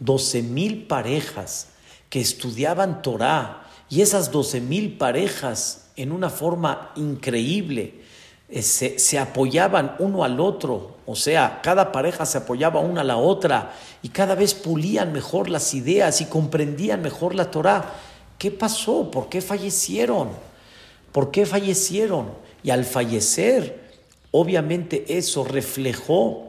12 0.00 0.42
mil 0.42 0.86
parejas 0.86 1.68
que 2.08 2.20
estudiaban 2.20 3.02
Torah 3.02 3.68
y 3.88 4.00
esas 4.00 4.30
12 4.30 4.60
mil 4.60 4.96
parejas 4.96 5.90
en 5.96 6.12
una 6.12 6.30
forma 6.30 6.92
increíble 6.96 7.99
eh, 8.52 8.62
se, 8.62 9.18
apoyaban 9.18 9.94
uno 10.00 10.24
al 10.24 10.40
otro, 10.40 10.96
o 11.06 11.14
sea, 11.14 11.60
cada 11.62 11.92
pareja 11.92 12.26
se 12.26 12.38
apoyaba 12.38 12.80
una 12.80 13.02
a 13.02 13.04
la 13.04 13.16
otra 13.16 13.74
y 14.02 14.08
cada 14.08 14.34
vez 14.34 14.54
pulían 14.54 15.12
mejor 15.12 15.48
las 15.48 15.72
ideas 15.72 16.20
y 16.20 16.24
comprendían 16.24 17.00
mejor 17.00 17.36
la 17.36 17.52
Torah. 17.52 17.92
¿Qué 18.38 18.50
pasó? 18.50 19.08
¿Por 19.08 19.28
qué 19.28 19.40
fallecieron? 19.40 20.30
¿Por 21.12 21.30
qué 21.30 21.46
fallecieron? 21.46 22.32
Y 22.64 22.70
al 22.70 22.84
fallecer, 22.84 23.88
obviamente 24.32 25.16
eso 25.16 25.44
reflejó 25.44 26.48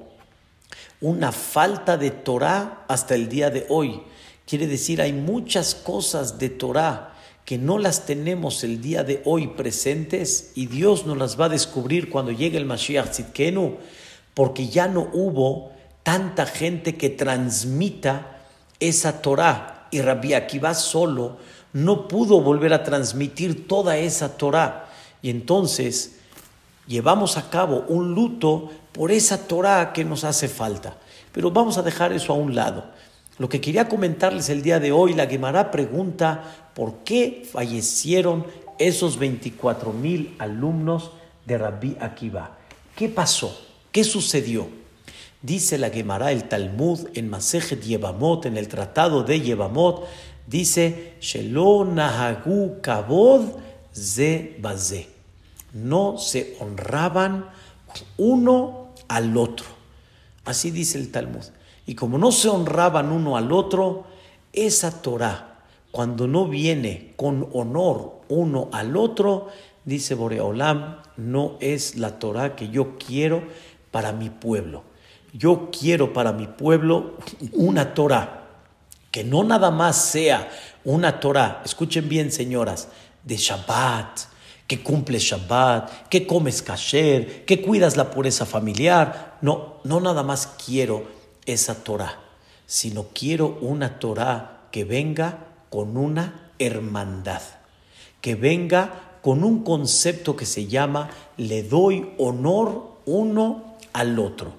una 1.01 1.31
falta 1.31 1.97
de 1.97 2.09
Torah 2.09 2.85
hasta 2.87 3.13
el 3.13 3.29
día 3.29 3.51
de 3.51 3.67
hoy. 3.69 4.01
Quiere 4.47 4.65
decir, 4.65 5.03
hay 5.03 5.13
muchas 5.13 5.75
cosas 5.75 6.39
de 6.39 6.49
Torah 6.49 7.10
que 7.51 7.57
no 7.57 7.79
las 7.79 8.05
tenemos 8.05 8.63
el 8.63 8.81
día 8.81 9.03
de 9.03 9.21
hoy 9.25 9.47
presentes 9.47 10.53
y 10.55 10.67
Dios 10.67 11.05
nos 11.05 11.17
las 11.17 11.37
va 11.37 11.47
a 11.47 11.49
descubrir 11.49 12.09
cuando 12.09 12.31
llegue 12.31 12.57
el 12.57 12.65
Mashiach 12.65 13.09
Tzidkenu, 13.09 13.75
porque 14.33 14.69
ya 14.69 14.87
no 14.87 15.09
hubo 15.11 15.73
tanta 16.01 16.45
gente 16.45 16.95
que 16.95 17.09
transmita 17.09 18.37
esa 18.79 19.21
Torah 19.21 19.89
y 19.91 19.99
Rabbi 19.99 20.33
Akiva 20.33 20.73
solo 20.73 21.39
no 21.73 22.07
pudo 22.07 22.39
volver 22.39 22.73
a 22.73 22.83
transmitir 22.83 23.67
toda 23.67 23.97
esa 23.97 24.37
Torah 24.37 24.87
y 25.21 25.29
entonces 25.29 26.19
llevamos 26.87 27.35
a 27.35 27.49
cabo 27.49 27.83
un 27.89 28.15
luto 28.15 28.71
por 28.93 29.11
esa 29.11 29.45
Torah 29.49 29.91
que 29.91 30.05
nos 30.05 30.23
hace 30.23 30.47
falta. 30.47 30.95
Pero 31.33 31.51
vamos 31.51 31.77
a 31.77 31.81
dejar 31.81 32.13
eso 32.13 32.31
a 32.31 32.37
un 32.37 32.55
lado. 32.55 32.85
Lo 33.37 33.49
que 33.49 33.61
quería 33.61 33.87
comentarles 33.89 34.49
el 34.49 34.61
día 34.61 34.79
de 34.79 34.91
hoy, 34.91 35.13
la 35.13 35.27
Gemara 35.27 35.71
pregunta 35.71 36.69
por 36.75 37.03
qué 37.03 37.47
fallecieron 37.49 38.45
esos 38.77 39.17
24 39.17 39.93
mil 39.93 40.35
alumnos 40.39 41.11
de 41.45 41.57
Rabbi 41.57 41.97
Akiva. 41.99 42.57
¿Qué 42.95 43.09
pasó? 43.09 43.59
¿Qué 43.91 44.03
sucedió? 44.03 44.67
Dice 45.41 45.77
la 45.77 45.89
Gemara, 45.89 46.31
el 46.31 46.47
Talmud, 46.47 47.07
en 47.15 47.29
Masejet 47.29 47.81
Yevamot, 47.81 48.45
en 48.45 48.57
el 48.57 48.67
Tratado 48.67 49.23
de 49.23 49.41
Yevamot, 49.41 50.05
dice, 50.45 51.15
Shelo 51.19 51.87
Kabod 52.81 53.41
Ze 53.93 54.57
Baze. 54.59 55.09
No 55.73 56.17
se 56.17 56.57
honraban 56.59 57.49
uno 58.17 58.93
al 59.07 59.35
otro. 59.35 59.65
Así 60.45 60.69
dice 60.69 60.97
el 60.97 61.11
Talmud. 61.11 61.43
Y 61.91 61.95
como 61.95 62.17
no 62.17 62.31
se 62.31 62.47
honraban 62.47 63.11
uno 63.11 63.35
al 63.35 63.51
otro, 63.51 64.05
esa 64.53 65.01
Torah, 65.01 65.59
cuando 65.91 66.25
no 66.25 66.47
viene 66.47 67.11
con 67.17 67.49
honor 67.51 68.21
uno 68.29 68.69
al 68.71 68.95
otro, 68.95 69.49
dice 69.83 70.15
Boreolam, 70.15 71.01
no 71.17 71.57
es 71.59 71.97
la 71.97 72.17
Torah 72.17 72.55
que 72.55 72.69
yo 72.69 72.97
quiero 72.97 73.43
para 73.91 74.13
mi 74.13 74.29
pueblo. 74.29 74.83
Yo 75.33 75.69
quiero 75.69 76.13
para 76.13 76.31
mi 76.31 76.47
pueblo 76.47 77.17
una 77.51 77.93
Torah 77.93 78.47
que 79.11 79.25
no 79.25 79.43
nada 79.43 79.69
más 79.69 79.97
sea 79.97 80.49
una 80.85 81.19
Torah, 81.19 81.61
escuchen 81.65 82.07
bien 82.07 82.31
señoras, 82.31 82.87
de 83.25 83.35
Shabbat, 83.35 84.17
que 84.65 84.81
cumple 84.81 85.19
Shabbat, 85.19 86.07
que 86.07 86.25
comes 86.25 86.61
kasher, 86.61 87.43
que 87.43 87.61
cuidas 87.61 87.97
la 87.97 88.09
pureza 88.09 88.45
familiar. 88.45 89.39
No, 89.41 89.81
no 89.83 89.99
nada 89.99 90.23
más 90.23 90.55
quiero 90.65 91.19
esa 91.53 91.83
Torah, 91.83 92.19
sino 92.65 93.07
quiero 93.13 93.57
una 93.61 93.99
Torah 93.99 94.67
que 94.71 94.83
venga 94.83 95.47
con 95.69 95.97
una 95.97 96.51
hermandad, 96.59 97.41
que 98.21 98.35
venga 98.35 99.17
con 99.21 99.43
un 99.43 99.63
concepto 99.63 100.35
que 100.35 100.45
se 100.45 100.67
llama 100.67 101.09
le 101.37 101.63
doy 101.63 102.11
honor 102.17 102.97
uno 103.05 103.75
al 103.93 104.19
otro. 104.19 104.53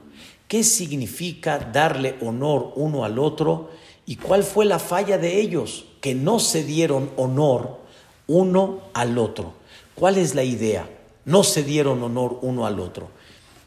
¿Qué 0.49 0.65
significa 0.65 1.59
darle 1.59 2.17
honor 2.21 2.73
uno 2.77 3.05
al 3.05 3.19
otro? 3.19 3.71
¿Y 4.05 4.17
cuál 4.17 4.45
fue 4.45 4.65
la 4.65 4.79
falla 4.79 5.17
de 5.17 5.41
ellos? 5.41 5.87
Que 6.01 6.15
no 6.15 6.39
se 6.39 6.65
dieron 6.65 7.11
honor 7.17 7.79
uno 8.27 8.81
al 8.93 9.17
otro. 9.19 9.55
¿Cuál 9.95 10.19
es 10.19 10.35
la 10.35 10.45
idea? 10.45 10.89
No 11.25 11.45
se 11.45 11.63
dieron 11.63 12.03
honor 12.03 12.39
uno 12.43 12.67
al 12.67 12.81
otro. 12.81 13.09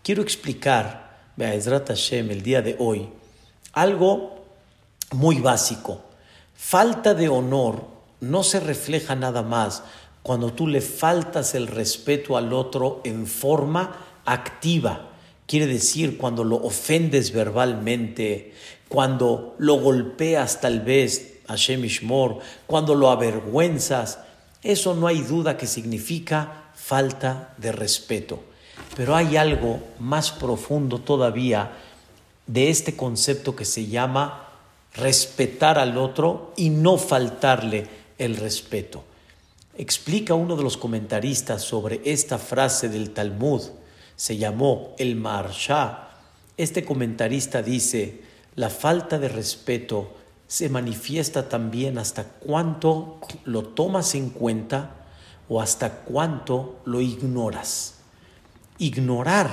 Quiero 0.03 0.21
explicar 0.21 1.04
Be'ezrat 1.37 1.89
Hashem 1.89 2.31
el 2.31 2.41
día 2.41 2.61
de 2.61 2.77
hoy, 2.79 3.09
algo 3.73 4.45
muy 5.11 5.39
básico. 5.39 6.01
Falta 6.55 7.13
de 7.13 7.27
honor 7.27 7.85
no 8.21 8.43
se 8.43 8.59
refleja 8.61 9.15
nada 9.15 9.43
más 9.43 9.83
cuando 10.23 10.53
tú 10.53 10.67
le 10.67 10.81
faltas 10.81 11.53
el 11.53 11.67
respeto 11.67 12.37
al 12.37 12.53
otro 12.53 13.01
en 13.03 13.27
forma 13.27 13.97
activa. 14.25 15.11
quiere 15.45 15.67
decir 15.67 16.17
cuando 16.17 16.43
lo 16.43 16.55
ofendes 16.55 17.31
verbalmente, 17.31 18.53
cuando 18.87 19.55
lo 19.59 19.75
golpeas 19.75 20.59
tal 20.59 20.81
vez, 20.81 21.39
Hashem 21.47 21.85
Ishmor, 21.85 22.39
cuando 22.65 22.95
lo 22.95 23.11
avergüenzas, 23.11 24.17
eso 24.63 24.95
no 24.95 25.05
hay 25.05 25.21
duda 25.21 25.57
que 25.57 25.67
significa 25.67 26.71
falta 26.73 27.53
de 27.57 27.71
respeto. 27.71 28.41
Pero 28.95 29.15
hay 29.15 29.37
algo 29.37 29.79
más 29.99 30.31
profundo 30.31 30.99
todavía 30.99 31.73
de 32.47 32.69
este 32.69 32.95
concepto 32.95 33.55
que 33.55 33.65
se 33.65 33.87
llama 33.87 34.49
respetar 34.93 35.77
al 35.77 35.97
otro 35.97 36.53
y 36.55 36.69
no 36.69 36.97
faltarle 36.97 37.87
el 38.17 38.37
respeto. 38.37 39.03
Explica 39.77 40.33
uno 40.33 40.55
de 40.55 40.63
los 40.63 40.77
comentaristas 40.77 41.61
sobre 41.61 42.01
esta 42.05 42.37
frase 42.37 42.87
del 42.87 43.11
Talmud, 43.11 43.61
se 44.15 44.37
llamó 44.37 44.95
el 44.97 45.17
Maharsha. 45.17 46.07
Este 46.55 46.85
comentarista 46.85 47.61
dice, 47.61 48.21
la 48.55 48.69
falta 48.69 49.19
de 49.19 49.27
respeto 49.27 50.15
se 50.47 50.69
manifiesta 50.69 51.49
también 51.49 51.97
hasta 51.97 52.23
cuánto 52.23 53.19
lo 53.43 53.63
tomas 53.63 54.15
en 54.15 54.29
cuenta 54.29 54.91
o 55.49 55.61
hasta 55.61 56.03
cuánto 56.03 56.77
lo 56.85 57.01
ignoras. 57.01 57.94
Ignorar 58.77 59.49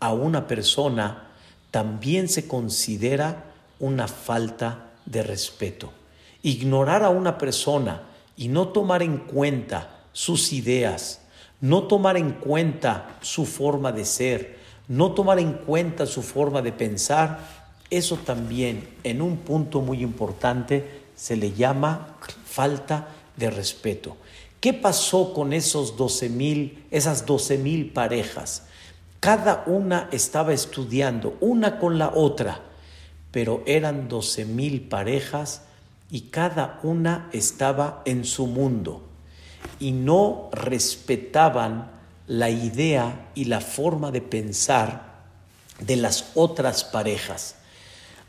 a 0.00 0.12
una 0.12 0.46
persona 0.46 1.28
también 1.70 2.28
se 2.28 2.46
considera 2.46 3.44
una 3.78 4.08
falta 4.08 4.90
de 5.06 5.22
respeto. 5.22 5.92
Ignorar 6.42 7.02
a 7.02 7.08
una 7.08 7.38
persona 7.38 8.02
y 8.36 8.48
no 8.48 8.68
tomar 8.68 9.02
en 9.02 9.18
cuenta 9.18 10.02
sus 10.12 10.52
ideas, 10.52 11.20
no 11.60 11.84
tomar 11.84 12.16
en 12.16 12.32
cuenta 12.32 13.18
su 13.20 13.46
forma 13.46 13.92
de 13.92 14.04
ser, 14.04 14.58
no 14.86 15.12
tomar 15.12 15.38
en 15.38 15.52
cuenta 15.52 16.06
su 16.06 16.22
forma 16.22 16.62
de 16.62 16.72
pensar, 16.72 17.40
eso 17.90 18.16
también 18.16 18.96
en 19.02 19.22
un 19.22 19.38
punto 19.38 19.80
muy 19.80 20.02
importante 20.02 21.06
se 21.16 21.36
le 21.36 21.52
llama 21.52 22.16
falta 22.44 23.08
de 23.36 23.50
respeto. 23.50 24.16
¿Qué 24.60 24.72
pasó 24.72 25.32
con 25.32 25.52
esos 25.52 25.96
12 25.96 26.28
mil, 26.30 26.84
esas 26.90 27.26
12 27.26 27.58
mil 27.58 27.92
parejas? 27.92 28.64
Cada 29.20 29.62
una 29.66 30.08
estaba 30.10 30.52
estudiando, 30.52 31.36
una 31.40 31.78
con 31.78 31.98
la 31.98 32.10
otra, 32.14 32.60
pero 33.30 33.62
eran 33.66 34.08
12 34.08 34.44
mil 34.46 34.80
parejas 34.82 35.62
y 36.10 36.22
cada 36.22 36.80
una 36.82 37.28
estaba 37.32 38.02
en 38.04 38.24
su 38.24 38.46
mundo 38.46 39.02
y 39.78 39.92
no 39.92 40.48
respetaban 40.52 41.90
la 42.26 42.50
idea 42.50 43.30
y 43.34 43.44
la 43.44 43.60
forma 43.60 44.10
de 44.10 44.22
pensar 44.22 45.08
de 45.80 45.96
las 45.96 46.32
otras 46.34 46.84
parejas. 46.84 47.56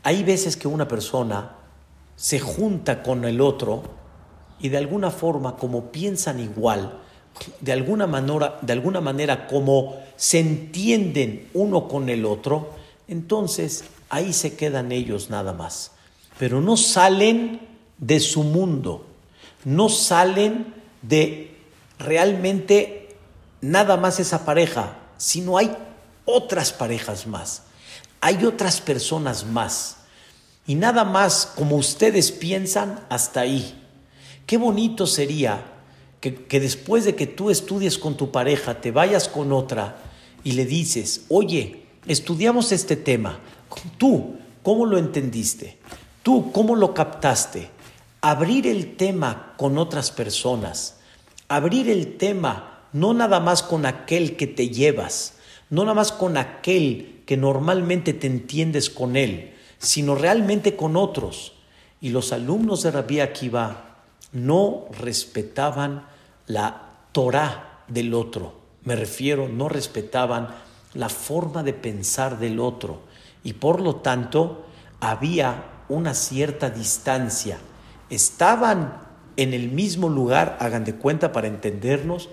Hay 0.02 0.22
veces 0.22 0.56
que 0.56 0.68
una 0.68 0.86
persona 0.86 1.56
se 2.16 2.38
junta 2.38 3.02
con 3.02 3.24
el 3.24 3.40
otro 3.40 3.99
y 4.60 4.68
de 4.68 4.78
alguna 4.78 5.10
forma, 5.10 5.56
como 5.56 5.90
piensan 5.90 6.40
igual, 6.40 6.98
de 7.60 7.72
alguna 7.72 8.06
manera, 8.06 8.58
de 8.60 8.72
alguna 8.72 9.00
manera 9.00 9.46
como 9.46 9.96
se 10.16 10.40
entienden 10.40 11.48
uno 11.54 11.88
con 11.88 12.08
el 12.08 12.24
otro, 12.26 12.70
entonces 13.08 13.84
ahí 14.10 14.32
se 14.32 14.56
quedan 14.56 14.92
ellos 14.92 15.30
nada 15.30 15.52
más. 15.52 15.92
Pero 16.38 16.60
no 16.60 16.76
salen 16.76 17.60
de 17.98 18.20
su 18.20 18.42
mundo, 18.42 19.06
no 19.64 19.88
salen 19.88 20.74
de 21.02 21.56
realmente 21.98 23.16
nada 23.60 23.96
más 23.96 24.20
esa 24.20 24.44
pareja, 24.44 24.98
sino 25.16 25.56
hay 25.56 25.74
otras 26.24 26.72
parejas 26.72 27.26
más, 27.26 27.62
hay 28.20 28.44
otras 28.44 28.80
personas 28.80 29.44
más. 29.44 29.96
Y 30.66 30.74
nada 30.74 31.04
más 31.04 31.50
como 31.56 31.76
ustedes 31.76 32.30
piensan, 32.30 33.00
hasta 33.08 33.40
ahí. 33.40 33.79
Qué 34.46 34.56
bonito 34.56 35.06
sería 35.06 35.62
que, 36.20 36.60
después 36.60 37.04
de 37.04 37.14
que 37.14 37.26
tú 37.26 37.50
estudies 37.50 37.98
con 37.98 38.16
tu 38.16 38.30
pareja, 38.30 38.80
te 38.80 38.90
vayas 38.90 39.28
con 39.28 39.52
otra 39.52 39.96
y 40.44 40.52
le 40.52 40.66
dices, 40.66 41.24
oye, 41.28 41.84
estudiamos 42.06 42.72
este 42.72 42.96
tema, 42.96 43.40
tú, 43.98 44.36
¿cómo 44.62 44.86
lo 44.86 44.98
entendiste? 44.98 45.78
Tú, 46.22 46.52
¿cómo 46.52 46.76
lo 46.76 46.92
captaste? 46.94 47.70
Abrir 48.20 48.66
el 48.66 48.96
tema 48.96 49.54
con 49.56 49.78
otras 49.78 50.10
personas 50.10 50.96
abrir 51.50 51.90
el 51.90 52.16
tema 52.16 52.84
no 52.92 53.12
nada 53.12 53.40
más 53.40 53.64
con 53.64 53.84
aquel 53.84 54.36
que 54.36 54.46
te 54.46 54.68
llevas, 54.68 55.34
no 55.68 55.82
nada 55.82 55.94
más 55.94 56.12
con 56.12 56.36
aquel 56.36 57.22
que 57.26 57.36
normalmente 57.36 58.14
te 58.14 58.28
entiendes 58.28 58.88
con 58.88 59.16
él, 59.16 59.52
sino 59.78 60.14
realmente 60.14 60.76
con 60.76 60.96
otros. 60.96 61.54
Y 62.00 62.10
los 62.10 62.32
alumnos 62.32 62.84
de 62.84 62.92
Rabbi 62.92 63.18
Akiva 63.20 63.89
no 64.32 64.86
respetaban 64.98 66.06
la 66.46 66.88
Torah 67.12 67.82
del 67.88 68.14
otro. 68.14 68.54
Me 68.84 68.96
refiero, 68.96 69.48
no 69.48 69.68
respetaban 69.68 70.48
la 70.94 71.08
forma 71.08 71.62
de 71.62 71.72
pensar 71.72 72.38
del 72.38 72.60
otro. 72.60 73.00
Y 73.44 73.54
por 73.54 73.80
lo 73.80 73.96
tanto, 73.96 74.66
había 75.00 75.64
una 75.88 76.14
cierta 76.14 76.70
distancia. 76.70 77.58
Estaban 78.08 79.00
en 79.36 79.54
el 79.54 79.70
mismo 79.70 80.08
lugar, 80.08 80.56
hagan 80.60 80.84
de 80.84 80.94
cuenta 80.94 81.32
para 81.32 81.48
entendernos, 81.48 82.28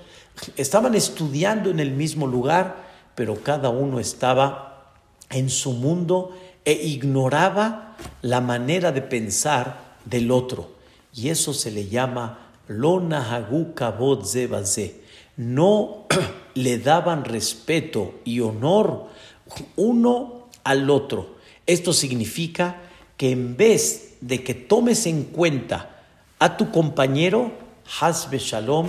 estaban 0.56 0.96
estudiando 0.96 1.70
en 1.70 1.80
el 1.80 1.92
mismo 1.92 2.28
lugar, 2.28 2.88
pero 3.16 3.42
cada 3.42 3.70
uno 3.70 4.00
estaba 4.00 4.94
en 5.30 5.50
su 5.50 5.74
mundo 5.74 6.38
e 6.66 6.74
ignoraba 6.74 7.96
la 8.22 8.42
manera 8.42 8.92
de 8.92 9.02
pensar 9.02 9.96
del 10.06 10.32
otro. 10.32 10.77
Y 11.18 11.30
eso 11.30 11.52
se 11.52 11.72
le 11.72 11.88
llama 11.88 12.52
lona 12.68 13.50
No 15.38 16.06
le 16.54 16.78
daban 16.78 17.26
respeto 17.26 18.20
y 18.24 18.40
honor 18.40 19.08
uno 19.78 20.48
al 20.64 20.90
otro. 20.92 21.38
Esto 21.66 21.92
significa 21.92 22.84
que 23.18 23.32
en 23.32 23.58
vez 23.58 24.18
de 24.22 24.44
que 24.44 24.54
tomes 24.54 25.08
en 25.08 25.24
cuenta 25.24 26.04
a 26.38 26.56
tu 26.56 26.70
compañero, 26.70 27.52
Hasbe 28.00 28.38
Shalom, 28.38 28.88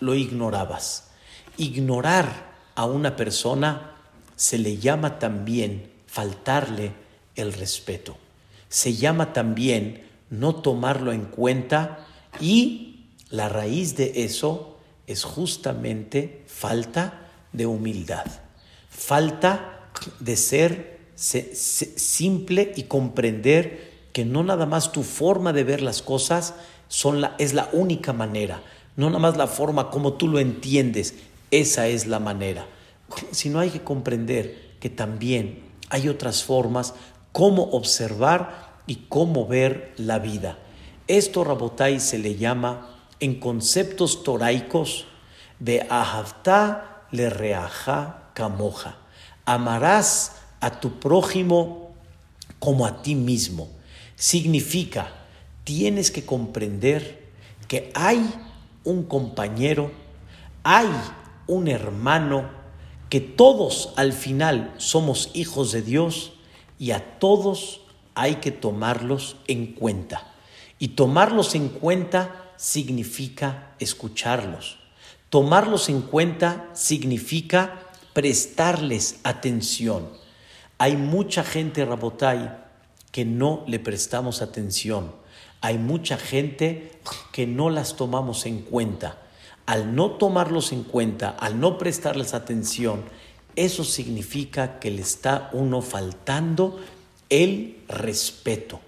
lo 0.00 0.14
ignorabas. 0.14 1.08
Ignorar 1.56 2.52
a 2.74 2.84
una 2.84 3.16
persona 3.16 3.92
se 4.36 4.58
le 4.58 4.76
llama 4.76 5.18
también 5.18 5.90
faltarle 6.06 6.92
el 7.34 7.54
respeto. 7.54 8.18
Se 8.68 8.94
llama 8.94 9.32
también 9.32 10.11
no 10.32 10.56
tomarlo 10.56 11.12
en 11.12 11.26
cuenta 11.26 12.06
y 12.40 13.10
la 13.28 13.50
raíz 13.50 13.96
de 13.96 14.24
eso 14.24 14.78
es 15.06 15.24
justamente 15.24 16.42
falta 16.46 17.28
de 17.52 17.66
humildad, 17.66 18.24
falta 18.88 19.90
de 20.20 20.36
ser 20.36 21.00
simple 21.14 22.72
y 22.74 22.84
comprender 22.84 23.92
que 24.14 24.24
no 24.24 24.42
nada 24.42 24.64
más 24.64 24.90
tu 24.90 25.02
forma 25.02 25.52
de 25.52 25.64
ver 25.64 25.82
las 25.82 26.00
cosas 26.00 26.54
es 27.38 27.52
la 27.52 27.68
única 27.72 28.14
manera, 28.14 28.62
no 28.96 29.08
nada 29.08 29.18
más 29.18 29.36
la 29.36 29.46
forma 29.46 29.90
como 29.90 30.14
tú 30.14 30.28
lo 30.28 30.38
entiendes, 30.38 31.14
esa 31.50 31.88
es 31.88 32.06
la 32.06 32.20
manera. 32.20 32.66
Sino 33.32 33.60
hay 33.60 33.68
que 33.68 33.82
comprender 33.82 34.76
que 34.80 34.88
también 34.88 35.62
hay 35.90 36.08
otras 36.08 36.42
formas 36.42 36.94
cómo 37.32 37.64
observar 37.64 38.71
y 38.86 39.06
cómo 39.08 39.46
ver 39.46 39.94
la 39.96 40.18
vida. 40.18 40.58
Esto, 41.06 41.44
Rabotai, 41.44 42.00
se 42.00 42.18
le 42.18 42.36
llama 42.36 42.88
en 43.20 43.38
conceptos 43.38 44.24
toraicos 44.24 45.06
de 45.58 45.86
ahavta 45.88 47.04
le 47.12 47.30
reaja 47.30 48.30
camoja. 48.34 48.96
Amarás 49.44 50.36
a 50.60 50.80
tu 50.80 50.98
prójimo 50.98 51.92
como 52.58 52.86
a 52.86 53.02
ti 53.02 53.14
mismo. 53.14 53.68
Significa 54.16 55.12
tienes 55.64 56.10
que 56.10 56.24
comprender 56.24 57.22
que 57.68 57.92
hay 57.94 58.28
un 58.84 59.04
compañero, 59.04 59.92
hay 60.64 60.88
un 61.46 61.68
hermano, 61.68 62.50
que 63.08 63.20
todos 63.20 63.92
al 63.96 64.12
final 64.12 64.74
somos 64.78 65.30
hijos 65.34 65.70
de 65.70 65.82
Dios 65.82 66.32
y 66.78 66.92
a 66.92 67.18
todos 67.18 67.81
hay 68.14 68.36
que 68.36 68.50
tomarlos 68.50 69.36
en 69.46 69.74
cuenta. 69.74 70.32
Y 70.78 70.88
tomarlos 70.88 71.54
en 71.54 71.68
cuenta 71.68 72.52
significa 72.56 73.74
escucharlos. 73.78 74.78
Tomarlos 75.30 75.88
en 75.88 76.02
cuenta 76.02 76.68
significa 76.74 77.80
prestarles 78.12 79.20
atención. 79.22 80.10
Hay 80.78 80.96
mucha 80.96 81.44
gente, 81.44 81.84
Rabotai, 81.84 82.58
que 83.10 83.24
no 83.24 83.64
le 83.66 83.78
prestamos 83.78 84.42
atención 84.42 85.22
hay 85.62 85.78
mucha 85.78 86.18
gente 86.18 86.90
que 87.32 87.46
no 87.46 87.70
las 87.70 87.96
tomamos 87.96 88.46
en 88.46 88.62
cuenta. 88.62 89.18
Al 89.64 89.94
no 89.94 90.10
tomarlos 90.10 90.72
en 90.72 90.82
cuenta, 90.82 91.30
al 91.30 91.60
no 91.60 91.78
prestarles 91.78 92.34
atención, 92.34 93.04
eso 93.54 93.84
significa 93.84 94.80
que 94.80 94.90
le 94.90 95.02
está 95.02 95.50
uno 95.52 95.80
faltando 95.80 96.80
el 97.32 97.78
respeto, 97.88 98.78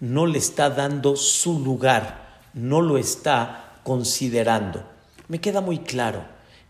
no 0.00 0.26
le 0.26 0.38
está 0.38 0.70
dando 0.70 1.14
su 1.14 1.60
lugar, 1.60 2.40
no 2.52 2.80
lo 2.80 2.98
está 2.98 3.78
considerando. 3.84 4.84
Me 5.28 5.40
queda 5.40 5.60
muy 5.60 5.78
claro 5.78 6.24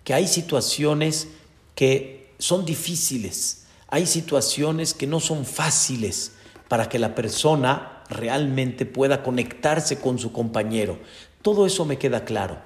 que 0.04 0.12
hay 0.12 0.28
situaciones 0.28 1.28
que 1.74 2.34
son 2.38 2.66
difíciles, 2.66 3.64
hay 3.88 4.04
situaciones 4.04 4.92
que 4.92 5.06
no 5.06 5.20
son 5.20 5.46
fáciles 5.46 6.32
para 6.68 6.90
que 6.90 6.98
la 6.98 7.14
persona 7.14 8.02
realmente 8.10 8.84
pueda 8.84 9.22
conectarse 9.22 10.00
con 10.00 10.18
su 10.18 10.32
compañero. 10.32 10.98
Todo 11.40 11.64
eso 11.64 11.86
me 11.86 11.96
queda 11.96 12.26
claro, 12.26 12.58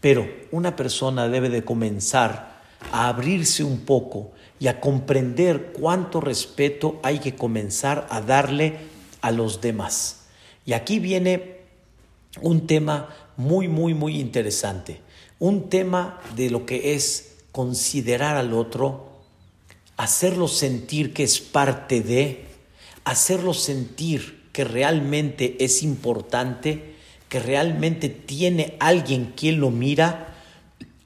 pero 0.00 0.28
una 0.50 0.74
persona 0.74 1.28
debe 1.28 1.50
de 1.50 1.64
comenzar 1.64 2.58
a 2.90 3.06
abrirse 3.06 3.62
un 3.62 3.82
poco 3.82 4.32
y 4.60 4.66
a 4.66 4.80
comprender 4.80 5.72
cuánto 5.72 6.20
respeto 6.20 6.98
hay 7.02 7.20
que 7.20 7.34
comenzar 7.34 8.06
a 8.10 8.20
darle 8.20 8.76
a 9.20 9.30
los 9.30 9.60
demás. 9.60 10.24
Y 10.66 10.72
aquí 10.72 10.98
viene 10.98 11.58
un 12.40 12.66
tema 12.66 13.14
muy, 13.36 13.68
muy, 13.68 13.94
muy 13.94 14.20
interesante. 14.20 15.00
Un 15.38 15.70
tema 15.70 16.20
de 16.36 16.50
lo 16.50 16.66
que 16.66 16.94
es 16.94 17.36
considerar 17.52 18.36
al 18.36 18.52
otro, 18.52 19.08
hacerlo 19.96 20.48
sentir 20.48 21.14
que 21.14 21.22
es 21.22 21.40
parte 21.40 22.00
de, 22.00 22.44
hacerlo 23.04 23.54
sentir 23.54 24.48
que 24.52 24.64
realmente 24.64 25.56
es 25.64 25.82
importante, 25.82 26.94
que 27.28 27.38
realmente 27.38 28.08
tiene 28.08 28.76
alguien 28.80 29.32
quien 29.36 29.60
lo 29.60 29.70
mira 29.70 30.34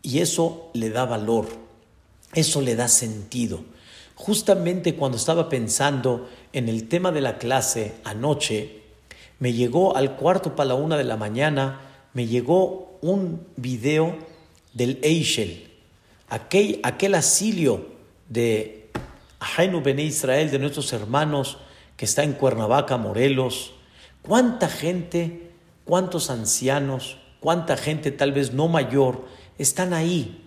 y 0.02 0.20
eso 0.20 0.70
le 0.72 0.90
da 0.90 1.04
valor 1.04 1.62
eso 2.35 2.61
le 2.61 2.77
da 2.77 2.88
sentido. 2.88 3.64
Justamente 4.14 4.95
cuando 4.95 5.16
estaba 5.16 5.49
pensando 5.49 6.29
en 6.53 6.68
el 6.68 6.88
tema 6.88 7.12
de 7.12 7.21
la 7.21 7.38
clase 7.38 7.95
anoche, 8.05 8.83
me 9.38 9.53
llegó 9.53 9.97
al 9.97 10.16
cuarto 10.16 10.55
para 10.55 10.68
la 10.68 10.75
una 10.75 10.97
de 10.97 11.05
la 11.05 11.16
mañana, 11.16 11.81
me 12.14 12.27
llegó 12.27 12.99
un 13.01 13.47
video 13.57 14.16
del 14.73 14.99
Eichel, 15.03 15.71
aquel, 16.29 16.81
aquel 16.83 17.14
asilio 17.14 17.88
de 18.29 18.90
Ajainu 19.40 19.83
Bene 19.83 20.05
Israel, 20.05 20.51
de 20.51 20.59
nuestros 20.59 20.92
hermanos, 20.92 21.59
que 21.97 22.05
está 22.05 22.23
en 22.23 22.33
Cuernavaca, 22.35 22.97
Morelos. 22.97 23.73
¿Cuánta 24.23 24.68
gente, 24.68 25.51
cuántos 25.85 26.31
ancianos, 26.31 27.18
cuánta 27.40 27.77
gente 27.77 28.12
tal 28.12 28.33
vez 28.33 28.53
no 28.53 28.68
mayor 28.68 29.25
están 29.59 29.92
ahí 29.92 30.41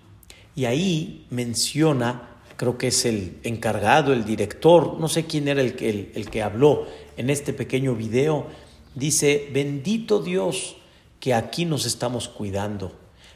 y 0.56 0.66
ahí 0.66 1.28
menciona, 1.30 2.30
creo 2.56 2.78
que 2.78 2.88
es 2.88 3.06
el 3.06 3.38
encargado, 3.44 4.14
el 4.14 4.24
director, 4.24 4.98
no 5.00 5.10
sé 5.10 5.26
quién 5.26 5.48
era 5.48 5.62
el 5.62 5.76
que, 5.76 6.12
el, 6.16 6.30
que 6.30 6.42
habló 6.42 6.88
en 7.18 7.30
este 7.30 7.52
pequeño 7.52 7.94
video, 7.94 8.48
dice, 8.96 9.50
bendito 9.54 10.22
Dios 10.22 10.78
que 11.20 11.34
aquí 11.34 11.66
nos 11.66 11.86
estamos 11.86 12.30
cuidando. 12.30 12.94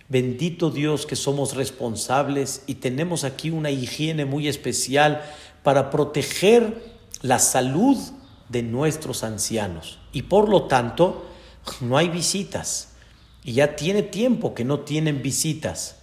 Bendito 0.07 0.71
Dios 0.71 1.05
que 1.05 1.15
somos 1.15 1.55
responsables 1.55 2.63
y 2.65 2.75
tenemos 2.75 3.23
aquí 3.23 3.51
una 3.51 3.69
higiene 3.69 4.25
muy 4.25 4.47
especial 4.47 5.21
para 5.61 5.91
proteger 5.91 6.81
la 7.21 7.37
salud 7.37 7.97
de 8.47 8.63
nuestros 8.63 9.23
ancianos. 9.23 9.99
Y 10.11 10.23
por 10.23 10.49
lo 10.49 10.63
tanto, 10.63 11.25
no 11.81 11.97
hay 11.97 12.09
visitas. 12.09 12.93
Y 13.43 13.53
ya 13.53 13.75
tiene 13.75 14.01
tiempo 14.01 14.55
que 14.55 14.65
no 14.65 14.79
tienen 14.79 15.21
visitas 15.21 15.98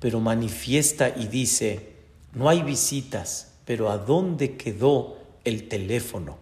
pero 0.00 0.18
manifiesta 0.18 1.10
y 1.10 1.26
dice, 1.26 1.92
no 2.34 2.48
hay 2.48 2.62
visitas, 2.62 3.52
pero 3.64 3.90
¿a 3.90 3.98
dónde 3.98 4.56
quedó 4.56 5.18
el 5.44 5.68
teléfono? 5.68 6.38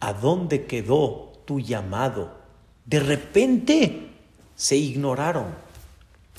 ¿A 0.00 0.12
dónde 0.12 0.64
quedó 0.64 1.32
tu 1.44 1.60
llamado? 1.60 2.38
De 2.86 3.00
repente 3.00 4.10
se 4.54 4.76
ignoraron. 4.76 5.54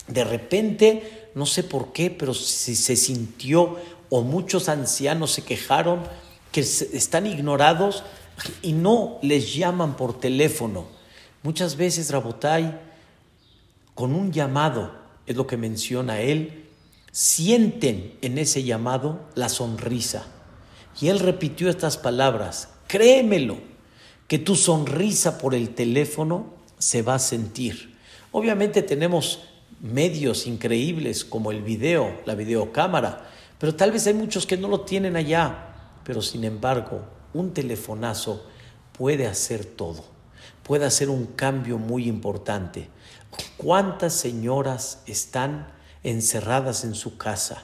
De 0.07 0.23
repente, 0.23 1.29
no 1.35 1.45
sé 1.45 1.63
por 1.63 1.91
qué, 1.91 2.09
pero 2.09 2.33
se, 2.33 2.75
se 2.75 2.95
sintió 2.95 3.77
o 4.09 4.21
muchos 4.21 4.69
ancianos 4.69 5.31
se 5.31 5.43
quejaron 5.43 6.03
que 6.51 6.61
están 6.61 7.25
ignorados 7.25 8.03
y 8.61 8.73
no 8.73 9.19
les 9.21 9.53
llaman 9.53 9.97
por 9.97 10.19
teléfono. 10.19 10.85
Muchas 11.43 11.75
veces, 11.75 12.11
Rabotai, 12.11 12.79
con 13.93 14.13
un 14.13 14.31
llamado, 14.31 15.04
es 15.25 15.35
lo 15.35 15.47
que 15.47 15.57
menciona 15.57 16.21
él, 16.21 16.65
sienten 17.11 18.17
en 18.21 18.37
ese 18.37 18.63
llamado 18.63 19.21
la 19.35 19.49
sonrisa. 19.49 20.27
Y 20.99 21.07
él 21.07 21.19
repitió 21.19 21.69
estas 21.69 21.97
palabras, 21.97 22.69
créemelo, 22.87 23.57
que 24.27 24.39
tu 24.39 24.55
sonrisa 24.55 25.37
por 25.37 25.53
el 25.53 25.69
teléfono 25.69 26.53
se 26.77 27.01
va 27.01 27.15
a 27.15 27.19
sentir. 27.19 27.95
Obviamente 28.31 28.81
tenemos 28.81 29.43
medios 29.81 30.47
increíbles 30.47 31.23
como 31.23 31.51
el 31.51 31.61
video, 31.61 32.21
la 32.25 32.35
videocámara, 32.35 33.29
pero 33.59 33.75
tal 33.75 33.91
vez 33.91 34.07
hay 34.07 34.13
muchos 34.13 34.45
que 34.45 34.57
no 34.57 34.67
lo 34.67 34.81
tienen 34.81 35.15
allá. 35.15 35.73
Pero 36.03 36.21
sin 36.21 36.43
embargo, 36.43 37.01
un 37.33 37.53
telefonazo 37.53 38.45
puede 38.97 39.27
hacer 39.27 39.65
todo, 39.65 40.03
puede 40.63 40.85
hacer 40.85 41.09
un 41.09 41.25
cambio 41.25 41.77
muy 41.77 42.07
importante. 42.07 42.87
¿Cuántas 43.57 44.13
señoras 44.13 44.99
están 45.07 45.67
encerradas 46.03 46.83
en 46.83 46.93
su 46.93 47.17
casa? 47.17 47.63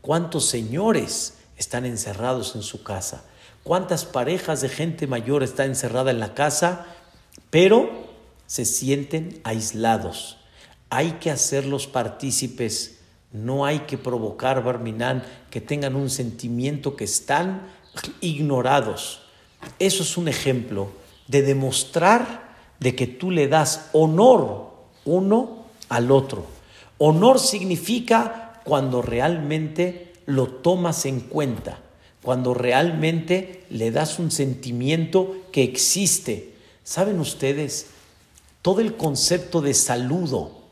¿Cuántos 0.00 0.46
señores 0.46 1.34
están 1.56 1.84
encerrados 1.84 2.54
en 2.54 2.62
su 2.62 2.82
casa? 2.82 3.24
¿Cuántas 3.62 4.04
parejas 4.04 4.60
de 4.60 4.68
gente 4.68 5.06
mayor 5.06 5.42
están 5.42 5.68
encerrada 5.68 6.10
en 6.10 6.20
la 6.20 6.34
casa, 6.34 6.86
pero 7.50 8.10
se 8.46 8.64
sienten 8.64 9.40
aislados? 9.44 10.38
Hay 10.90 11.12
que 11.12 11.30
hacerlos 11.30 11.86
partícipes, 11.86 12.98
no 13.32 13.64
hay 13.64 13.80
que 13.80 13.96
provocar, 13.96 14.62
Barminán, 14.62 15.24
que 15.50 15.60
tengan 15.60 15.94
un 15.94 16.10
sentimiento 16.10 16.96
que 16.96 17.04
están 17.04 17.68
ignorados. 18.20 19.22
Eso 19.78 20.02
es 20.02 20.16
un 20.16 20.28
ejemplo 20.28 20.90
de 21.28 21.42
demostrar 21.42 22.56
de 22.80 22.96
que 22.96 23.06
tú 23.06 23.30
le 23.30 23.48
das 23.48 23.88
honor 23.92 24.71
uno 25.04 25.66
al 25.88 26.10
otro. 26.10 26.46
Honor 26.98 27.40
significa 27.40 28.60
cuando 28.64 29.02
realmente 29.02 30.12
lo 30.26 30.48
tomas 30.48 31.04
en 31.06 31.20
cuenta, 31.20 31.80
cuando 32.22 32.54
realmente 32.54 33.64
le 33.70 33.90
das 33.90 34.18
un 34.18 34.30
sentimiento 34.30 35.36
que 35.50 35.62
existe. 35.64 36.54
¿Saben 36.84 37.18
ustedes? 37.20 37.86
Todo 38.62 38.80
el 38.80 38.96
concepto 38.96 39.60
de 39.60 39.74
saludo, 39.74 40.62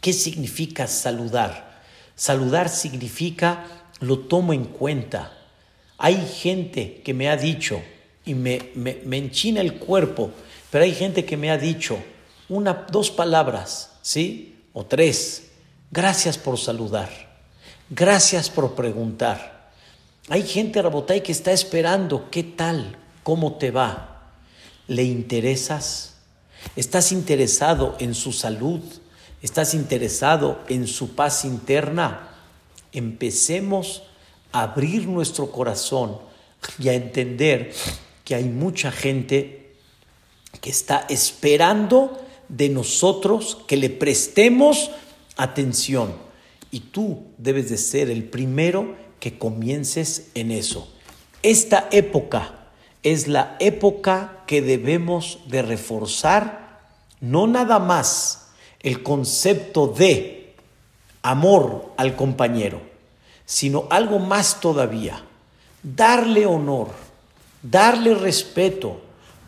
¿qué 0.00 0.12
significa 0.12 0.86
saludar? 0.86 1.82
Saludar 2.14 2.68
significa 2.68 3.66
lo 4.00 4.20
tomo 4.20 4.52
en 4.52 4.64
cuenta. 4.64 5.36
Hay 5.98 6.16
gente 6.26 7.00
que 7.04 7.14
me 7.14 7.28
ha 7.28 7.36
dicho, 7.36 7.82
y 8.24 8.34
me, 8.34 8.70
me, 8.74 9.16
enchina 9.16 9.60
el 9.60 9.74
cuerpo, 9.74 10.30
pero 10.70 10.84
hay 10.84 10.94
gente 10.94 11.24
que 11.24 11.36
me 11.36 11.50
ha 11.50 11.58
dicho, 11.58 11.98
una, 12.48 12.86
dos 12.90 13.10
palabras, 13.10 13.92
¿sí? 14.02 14.58
O 14.72 14.84
tres. 14.84 15.50
Gracias 15.90 16.38
por 16.38 16.58
saludar. 16.58 17.08
Gracias 17.90 18.50
por 18.50 18.74
preguntar. 18.74 19.70
Hay 20.28 20.42
gente, 20.42 20.82
Rabotay, 20.82 21.22
que 21.22 21.32
está 21.32 21.52
esperando, 21.52 22.30
¿qué 22.30 22.42
tal? 22.42 22.96
¿Cómo 23.22 23.54
te 23.54 23.70
va? 23.70 24.32
¿Le 24.88 25.04
interesas? 25.04 26.14
¿Estás 26.74 27.12
interesado 27.12 27.96
en 28.00 28.14
su 28.14 28.32
salud? 28.32 28.80
¿Estás 29.40 29.74
interesado 29.74 30.60
en 30.68 30.88
su 30.88 31.14
paz 31.14 31.44
interna? 31.44 32.30
Empecemos 32.92 34.02
a 34.50 34.62
abrir 34.62 35.06
nuestro 35.06 35.52
corazón 35.52 36.18
y 36.78 36.88
a 36.88 36.94
entender 36.94 37.72
que 38.24 38.34
hay 38.34 38.44
mucha 38.44 38.90
gente 38.90 39.76
que 40.60 40.70
está 40.70 41.06
esperando 41.08 42.25
de 42.48 42.68
nosotros 42.68 43.58
que 43.66 43.76
le 43.76 43.90
prestemos 43.90 44.90
atención. 45.36 46.14
Y 46.70 46.80
tú 46.80 47.24
debes 47.38 47.70
de 47.70 47.78
ser 47.78 48.10
el 48.10 48.24
primero 48.24 48.94
que 49.20 49.38
comiences 49.38 50.30
en 50.34 50.50
eso. 50.50 50.92
Esta 51.42 51.88
época 51.90 52.66
es 53.02 53.28
la 53.28 53.56
época 53.60 54.42
que 54.46 54.62
debemos 54.62 55.38
de 55.46 55.62
reforzar, 55.62 56.80
no 57.20 57.46
nada 57.46 57.78
más 57.78 58.48
el 58.80 59.02
concepto 59.02 59.86
de 59.86 60.54
amor 61.22 61.92
al 61.96 62.16
compañero, 62.16 62.80
sino 63.44 63.86
algo 63.90 64.18
más 64.18 64.60
todavía, 64.60 65.24
darle 65.82 66.46
honor, 66.46 66.88
darle 67.62 68.14
respeto, 68.14 69.00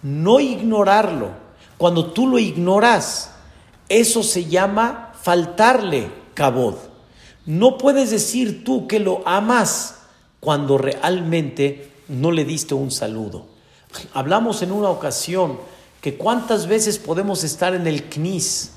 no 0.03 0.41
ignorarlo 0.41 1.48
cuando 1.79 2.13
tú 2.13 2.27
lo 2.27 2.39
ignoras, 2.39 3.31
eso 3.89 4.23
se 4.23 4.45
llama 4.45 5.15
faltarle 5.23 6.11
cabod. 6.35 6.75
No 7.47 7.79
puedes 7.79 8.11
decir 8.11 8.65
tú 8.65 8.87
que 8.87 8.99
lo 8.99 9.27
amas 9.27 9.95
cuando 10.41 10.77
realmente 10.77 11.91
no 12.09 12.31
le 12.33 12.45
diste 12.45 12.75
un 12.75 12.91
saludo. 12.91 13.47
Hablamos 14.13 14.61
en 14.63 14.73
una 14.73 14.91
ocasión 14.91 15.59
que 16.01 16.17
cuántas 16.17 16.67
veces 16.67 16.99
podemos 16.99 17.45
estar 17.45 17.75
en 17.75 17.87
el 17.87 18.09
CNIS. 18.09 18.73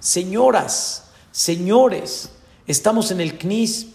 Señoras, 0.00 1.10
señores, 1.32 2.30
estamos 2.66 3.10
en 3.10 3.20
el 3.20 3.38
CNIS 3.38 3.88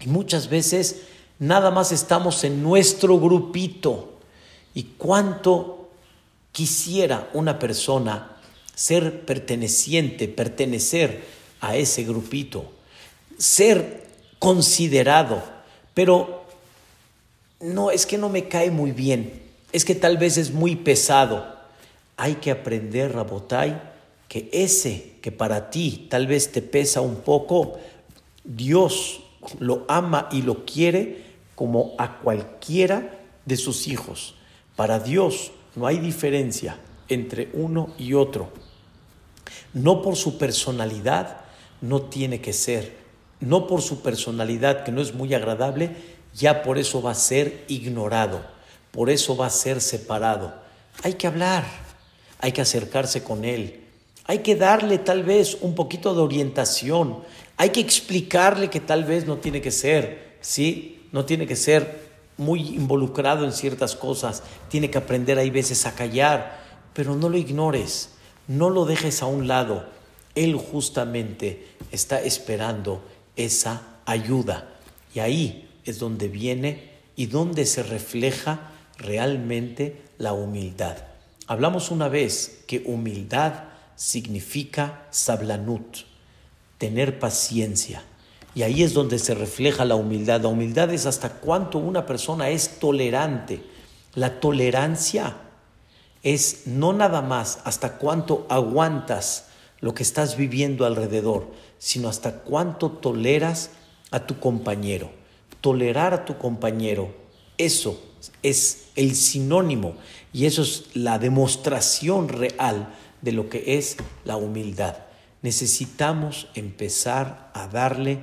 y 0.00 0.06
muchas 0.06 0.48
veces 0.48 1.02
nada 1.38 1.70
más 1.70 1.92
estamos 1.92 2.44
en 2.44 2.62
nuestro 2.62 3.18
grupito. 3.18 4.18
¿Y 4.74 4.84
cuánto 4.96 5.79
quisiera 6.52 7.30
una 7.32 7.58
persona 7.58 8.36
ser 8.74 9.24
perteneciente, 9.26 10.28
pertenecer 10.28 11.22
a 11.60 11.76
ese 11.76 12.04
grupito, 12.04 12.70
ser 13.38 14.06
considerado? 14.38 15.42
Pero 15.94 16.44
no, 17.60 17.90
es 17.90 18.06
que 18.06 18.18
no 18.18 18.28
me 18.28 18.48
cae 18.48 18.70
muy 18.70 18.92
bien, 18.92 19.42
es 19.72 19.84
que 19.84 19.94
tal 19.94 20.16
vez 20.16 20.36
es 20.38 20.52
muy 20.52 20.76
pesado. 20.76 21.58
Hay 22.16 22.36
que 22.36 22.50
aprender, 22.50 23.12
Rabotai, 23.12 23.80
que 24.28 24.48
ese 24.52 25.14
que 25.20 25.32
para 25.32 25.70
ti 25.70 26.06
tal 26.08 26.26
vez 26.26 26.52
te 26.52 26.62
pesa 26.62 27.00
un 27.00 27.16
poco, 27.16 27.78
Dios 28.44 29.20
lo 29.58 29.84
ama 29.88 30.28
y 30.30 30.42
lo 30.42 30.64
quiere 30.64 31.24
como 31.54 31.94
a 31.98 32.18
cualquiera 32.18 33.18
de 33.44 33.56
sus 33.56 33.86
hijos. 33.88 34.34
Para 34.76 34.98
Dios 34.98 35.52
no 35.76 35.86
hay 35.86 35.98
diferencia 35.98 36.78
entre 37.08 37.50
uno 37.52 37.92
y 37.98 38.14
otro. 38.14 38.50
No 39.72 40.02
por 40.02 40.16
su 40.16 40.38
personalidad 40.38 41.40
no 41.80 42.02
tiene 42.02 42.40
que 42.40 42.52
ser, 42.52 42.96
no 43.40 43.66
por 43.66 43.82
su 43.82 44.02
personalidad 44.02 44.84
que 44.84 44.92
no 44.92 45.00
es 45.00 45.14
muy 45.14 45.34
agradable, 45.34 45.96
ya 46.34 46.62
por 46.62 46.78
eso 46.78 47.02
va 47.02 47.12
a 47.12 47.14
ser 47.14 47.64
ignorado, 47.68 48.42
por 48.90 49.10
eso 49.10 49.36
va 49.36 49.46
a 49.46 49.50
ser 49.50 49.80
separado. 49.80 50.54
Hay 51.02 51.14
que 51.14 51.26
hablar, 51.26 51.64
hay 52.38 52.52
que 52.52 52.60
acercarse 52.60 53.22
con 53.22 53.44
él, 53.44 53.84
hay 54.26 54.40
que 54.40 54.56
darle 54.56 54.98
tal 54.98 55.22
vez 55.22 55.56
un 55.60 55.74
poquito 55.74 56.14
de 56.14 56.20
orientación, 56.20 57.22
hay 57.56 57.70
que 57.70 57.80
explicarle 57.80 58.70
que 58.70 58.80
tal 58.80 59.04
vez 59.04 59.26
no 59.26 59.38
tiene 59.38 59.60
que 59.60 59.70
ser, 59.70 60.36
¿sí? 60.40 61.08
no 61.12 61.24
tiene 61.24 61.46
que 61.46 61.56
ser 61.56 62.09
muy 62.40 62.74
involucrado 62.74 63.44
en 63.44 63.52
ciertas 63.52 63.94
cosas, 63.94 64.42
tiene 64.70 64.90
que 64.90 64.96
aprender 64.96 65.38
hay 65.38 65.50
veces 65.50 65.84
a 65.84 65.94
callar, 65.94 66.58
pero 66.94 67.14
no 67.14 67.28
lo 67.28 67.36
ignores, 67.36 68.12
no 68.48 68.70
lo 68.70 68.86
dejes 68.86 69.22
a 69.22 69.26
un 69.26 69.46
lado. 69.46 69.84
Él 70.34 70.56
justamente 70.56 71.66
está 71.92 72.22
esperando 72.22 73.04
esa 73.36 73.82
ayuda. 74.06 74.70
Y 75.14 75.20
ahí 75.20 75.68
es 75.84 75.98
donde 75.98 76.28
viene 76.28 76.92
y 77.14 77.26
donde 77.26 77.66
se 77.66 77.82
refleja 77.82 78.72
realmente 78.96 80.02
la 80.16 80.32
humildad. 80.32 80.96
Hablamos 81.46 81.90
una 81.90 82.08
vez 82.08 82.62
que 82.66 82.82
humildad 82.86 83.64
significa 83.96 85.06
sablanut, 85.10 85.98
tener 86.78 87.18
paciencia. 87.18 88.02
Y 88.54 88.62
ahí 88.62 88.82
es 88.82 88.94
donde 88.94 89.18
se 89.18 89.34
refleja 89.34 89.84
la 89.84 89.94
humildad. 89.94 90.40
La 90.42 90.48
humildad 90.48 90.92
es 90.92 91.06
hasta 91.06 91.30
cuánto 91.34 91.78
una 91.78 92.06
persona 92.06 92.50
es 92.50 92.78
tolerante. 92.80 93.62
La 94.14 94.40
tolerancia 94.40 95.36
es 96.22 96.66
no 96.66 96.92
nada 96.92 97.22
más 97.22 97.60
hasta 97.64 97.96
cuánto 97.98 98.46
aguantas 98.48 99.46
lo 99.80 99.94
que 99.94 100.02
estás 100.02 100.36
viviendo 100.36 100.84
alrededor, 100.84 101.48
sino 101.78 102.08
hasta 102.08 102.40
cuánto 102.40 102.90
toleras 102.90 103.70
a 104.10 104.26
tu 104.26 104.38
compañero. 104.38 105.10
Tolerar 105.60 106.12
a 106.12 106.24
tu 106.24 106.36
compañero, 106.38 107.14
eso 107.56 108.02
es 108.42 108.88
el 108.96 109.14
sinónimo 109.14 109.94
y 110.32 110.46
eso 110.46 110.62
es 110.62 110.84
la 110.94 111.18
demostración 111.18 112.28
real 112.28 112.94
de 113.22 113.32
lo 113.32 113.48
que 113.48 113.78
es 113.78 113.96
la 114.24 114.36
humildad. 114.36 114.96
Necesitamos 115.42 116.48
empezar 116.54 117.50
a 117.54 117.66
darle 117.66 118.18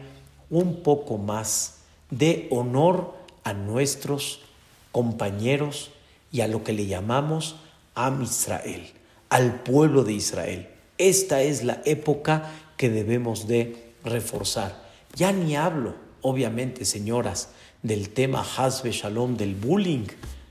un 0.49 0.81
poco 0.83 1.17
más 1.17 1.79
de 2.10 2.47
honor 2.51 3.13
a 3.43 3.53
nuestros 3.53 4.41
compañeros 4.91 5.91
y 6.31 6.41
a 6.41 6.47
lo 6.47 6.63
que 6.63 6.73
le 6.73 6.86
llamamos 6.86 7.55
Am 7.95 8.21
Israel, 8.21 8.88
al 9.29 9.62
pueblo 9.62 10.03
de 10.03 10.13
Israel. 10.13 10.67
Esta 10.97 11.41
es 11.41 11.63
la 11.63 11.81
época 11.86 12.51
que 12.77 12.89
debemos 12.89 13.47
de 13.47 13.93
reforzar. 14.03 14.83
Ya 15.15 15.31
ni 15.31 15.55
hablo, 15.55 15.95
obviamente, 16.21 16.86
señoras, 16.86 17.49
del 17.83 18.10
tema 18.10 18.45
Hasbe 18.57 18.91
Shalom, 18.91 19.38
del 19.38 19.55
bullying. 19.55 20.07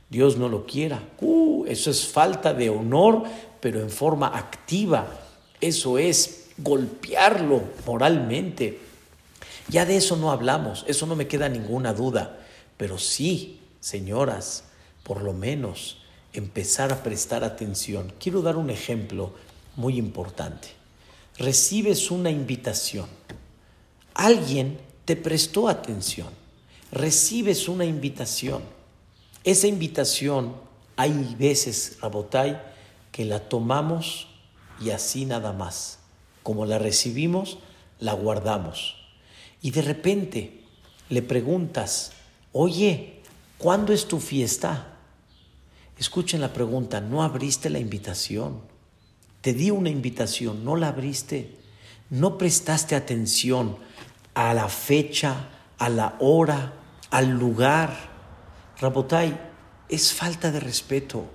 Dios 0.08 0.36
no 0.36 0.48
lo 0.48 0.66
quiera. 0.66 1.02
Uh, 1.20 1.64
eso 1.66 1.90
es 1.90 2.06
falta 2.06 2.54
de 2.54 2.70
honor, 2.70 3.24
pero 3.60 3.80
en 3.80 3.90
forma 3.90 4.28
activa. 4.28 5.06
Eso 5.60 5.98
es 5.98 6.50
golpearlo 6.58 7.62
moralmente. 7.86 8.85
Ya 9.68 9.84
de 9.84 9.96
eso 9.96 10.16
no 10.16 10.30
hablamos, 10.30 10.84
eso 10.86 11.06
no 11.06 11.16
me 11.16 11.26
queda 11.26 11.48
ninguna 11.48 11.92
duda, 11.92 12.38
pero 12.76 12.98
sí, 12.98 13.60
señoras, 13.80 14.64
por 15.02 15.22
lo 15.22 15.32
menos 15.32 15.98
empezar 16.32 16.92
a 16.92 17.02
prestar 17.02 17.42
atención. 17.42 18.12
Quiero 18.20 18.42
dar 18.42 18.56
un 18.56 18.70
ejemplo 18.70 19.32
muy 19.74 19.98
importante. 19.98 20.68
Recibes 21.38 22.10
una 22.10 22.30
invitación, 22.30 23.06
alguien 24.14 24.78
te 25.04 25.16
prestó 25.16 25.68
atención, 25.68 26.28
recibes 26.92 27.68
una 27.68 27.84
invitación. 27.84 28.62
Esa 29.42 29.66
invitación, 29.66 30.54
hay 30.96 31.36
veces, 31.38 31.98
Rabotai, 32.00 32.60
que 33.12 33.24
la 33.24 33.48
tomamos 33.48 34.28
y 34.80 34.90
así 34.90 35.24
nada 35.24 35.52
más. 35.52 35.98
Como 36.42 36.66
la 36.66 36.78
recibimos, 36.78 37.58
la 37.98 38.12
guardamos 38.14 39.05
y 39.62 39.70
de 39.70 39.82
repente 39.82 40.64
le 41.08 41.22
preguntas, 41.22 42.12
oye, 42.52 43.22
¿cuándo 43.58 43.92
es 43.92 44.06
tu 44.06 44.20
fiesta? 44.20 44.98
Escuchen 45.98 46.40
la 46.40 46.52
pregunta, 46.52 47.00
¿no 47.00 47.22
abriste 47.22 47.70
la 47.70 47.78
invitación? 47.78 48.60
Te 49.40 49.54
di 49.54 49.70
una 49.70 49.90
invitación, 49.90 50.64
no 50.64 50.76
la 50.76 50.88
abriste, 50.88 51.56
no 52.10 52.36
prestaste 52.38 52.94
atención 52.94 53.78
a 54.34 54.52
la 54.52 54.68
fecha, 54.68 55.48
a 55.78 55.88
la 55.88 56.16
hora, 56.20 56.74
al 57.10 57.30
lugar. 57.30 57.96
Rabotai, 58.80 59.38
es 59.88 60.12
falta 60.12 60.50
de 60.50 60.60
respeto. 60.60 61.26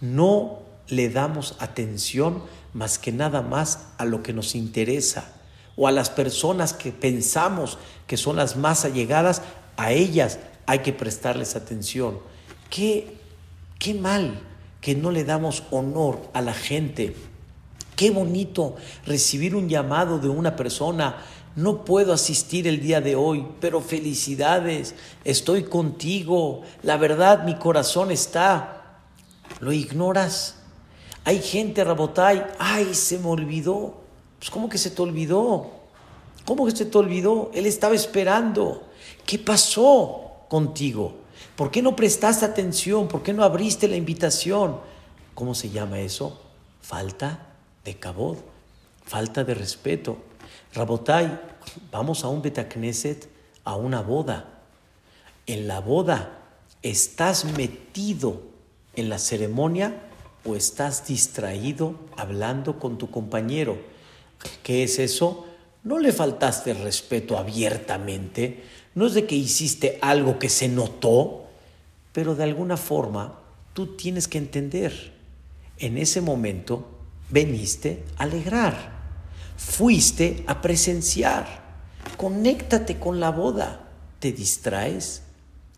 No 0.00 0.62
le 0.88 1.08
damos 1.08 1.56
atención 1.58 2.42
más 2.72 2.98
que 2.98 3.10
nada 3.10 3.42
más 3.42 3.88
a 3.98 4.04
lo 4.04 4.22
que 4.22 4.32
nos 4.32 4.54
interesa 4.54 5.35
o 5.76 5.86
a 5.86 5.92
las 5.92 6.10
personas 6.10 6.72
que 6.72 6.90
pensamos 6.90 7.78
que 8.06 8.16
son 8.16 8.36
las 8.36 8.56
más 8.56 8.84
allegadas, 8.84 9.42
a 9.76 9.92
ellas 9.92 10.38
hay 10.66 10.80
que 10.80 10.92
prestarles 10.92 11.54
atención. 11.54 12.18
Qué, 12.70 13.16
qué 13.78 13.94
mal 13.94 14.40
que 14.80 14.94
no 14.94 15.10
le 15.10 15.24
damos 15.24 15.64
honor 15.70 16.20
a 16.32 16.40
la 16.40 16.54
gente. 16.54 17.14
Qué 17.94 18.10
bonito 18.10 18.76
recibir 19.04 19.54
un 19.54 19.68
llamado 19.68 20.18
de 20.18 20.28
una 20.28 20.56
persona. 20.56 21.16
No 21.56 21.84
puedo 21.84 22.12
asistir 22.12 22.68
el 22.68 22.80
día 22.80 23.00
de 23.00 23.16
hoy, 23.16 23.46
pero 23.60 23.80
felicidades, 23.80 24.94
estoy 25.24 25.64
contigo. 25.64 26.62
La 26.82 26.98
verdad, 26.98 27.44
mi 27.44 27.56
corazón 27.56 28.10
está. 28.10 29.00
¿Lo 29.60 29.72
ignoras? 29.72 30.56
Hay 31.24 31.40
gente, 31.40 31.82
Rabotay, 31.82 32.44
ay, 32.58 32.94
se 32.94 33.18
me 33.18 33.28
olvidó. 33.28 34.05
Pues 34.46 34.52
¿cómo 34.52 34.68
que 34.68 34.78
se 34.78 34.92
te 34.92 35.02
olvidó? 35.02 35.72
¿Cómo 36.44 36.66
que 36.66 36.70
se 36.70 36.84
te 36.84 36.96
olvidó? 36.96 37.50
Él 37.52 37.66
estaba 37.66 37.96
esperando. 37.96 38.84
¿Qué 39.26 39.40
pasó 39.40 40.44
contigo? 40.48 41.16
¿Por 41.56 41.72
qué 41.72 41.82
no 41.82 41.96
prestaste 41.96 42.44
atención? 42.44 43.08
¿Por 43.08 43.24
qué 43.24 43.32
no 43.32 43.42
abriste 43.42 43.88
la 43.88 43.96
invitación? 43.96 44.78
¿Cómo 45.34 45.52
se 45.56 45.70
llama 45.70 45.98
eso? 45.98 46.40
Falta 46.80 47.54
de 47.84 47.96
cabod, 47.96 48.36
falta 49.04 49.42
de 49.42 49.52
respeto. 49.52 50.18
Rabotai, 50.74 51.40
vamos 51.90 52.22
a 52.22 52.28
un 52.28 52.40
Betacneset, 52.40 53.28
a 53.64 53.74
una 53.74 54.00
boda. 54.00 54.60
En 55.48 55.66
la 55.66 55.80
boda, 55.80 56.38
¿estás 56.82 57.46
metido 57.46 58.42
en 58.94 59.08
la 59.08 59.18
ceremonia 59.18 60.02
o 60.44 60.54
estás 60.54 61.04
distraído 61.04 61.96
hablando 62.16 62.78
con 62.78 62.96
tu 62.96 63.10
compañero? 63.10 63.95
¿Qué 64.62 64.84
es 64.84 64.98
eso? 64.98 65.46
No 65.82 65.98
le 65.98 66.12
faltaste 66.12 66.74
respeto 66.74 67.38
abiertamente, 67.38 68.62
no 68.94 69.06
es 69.06 69.14
de 69.14 69.26
que 69.26 69.36
hiciste 69.36 69.98
algo 70.02 70.38
que 70.38 70.48
se 70.48 70.68
notó, 70.68 71.44
pero 72.12 72.34
de 72.34 72.44
alguna 72.44 72.76
forma 72.76 73.40
tú 73.72 73.94
tienes 73.96 74.26
que 74.26 74.38
entender, 74.38 75.12
en 75.78 75.98
ese 75.98 76.20
momento 76.20 76.88
veniste 77.30 78.04
a 78.16 78.24
alegrar, 78.24 78.92
fuiste 79.56 80.44
a 80.46 80.60
presenciar, 80.62 81.62
conéctate 82.16 82.98
con 82.98 83.20
la 83.20 83.30
boda, 83.30 83.88
te 84.18 84.32
distraes, 84.32 85.22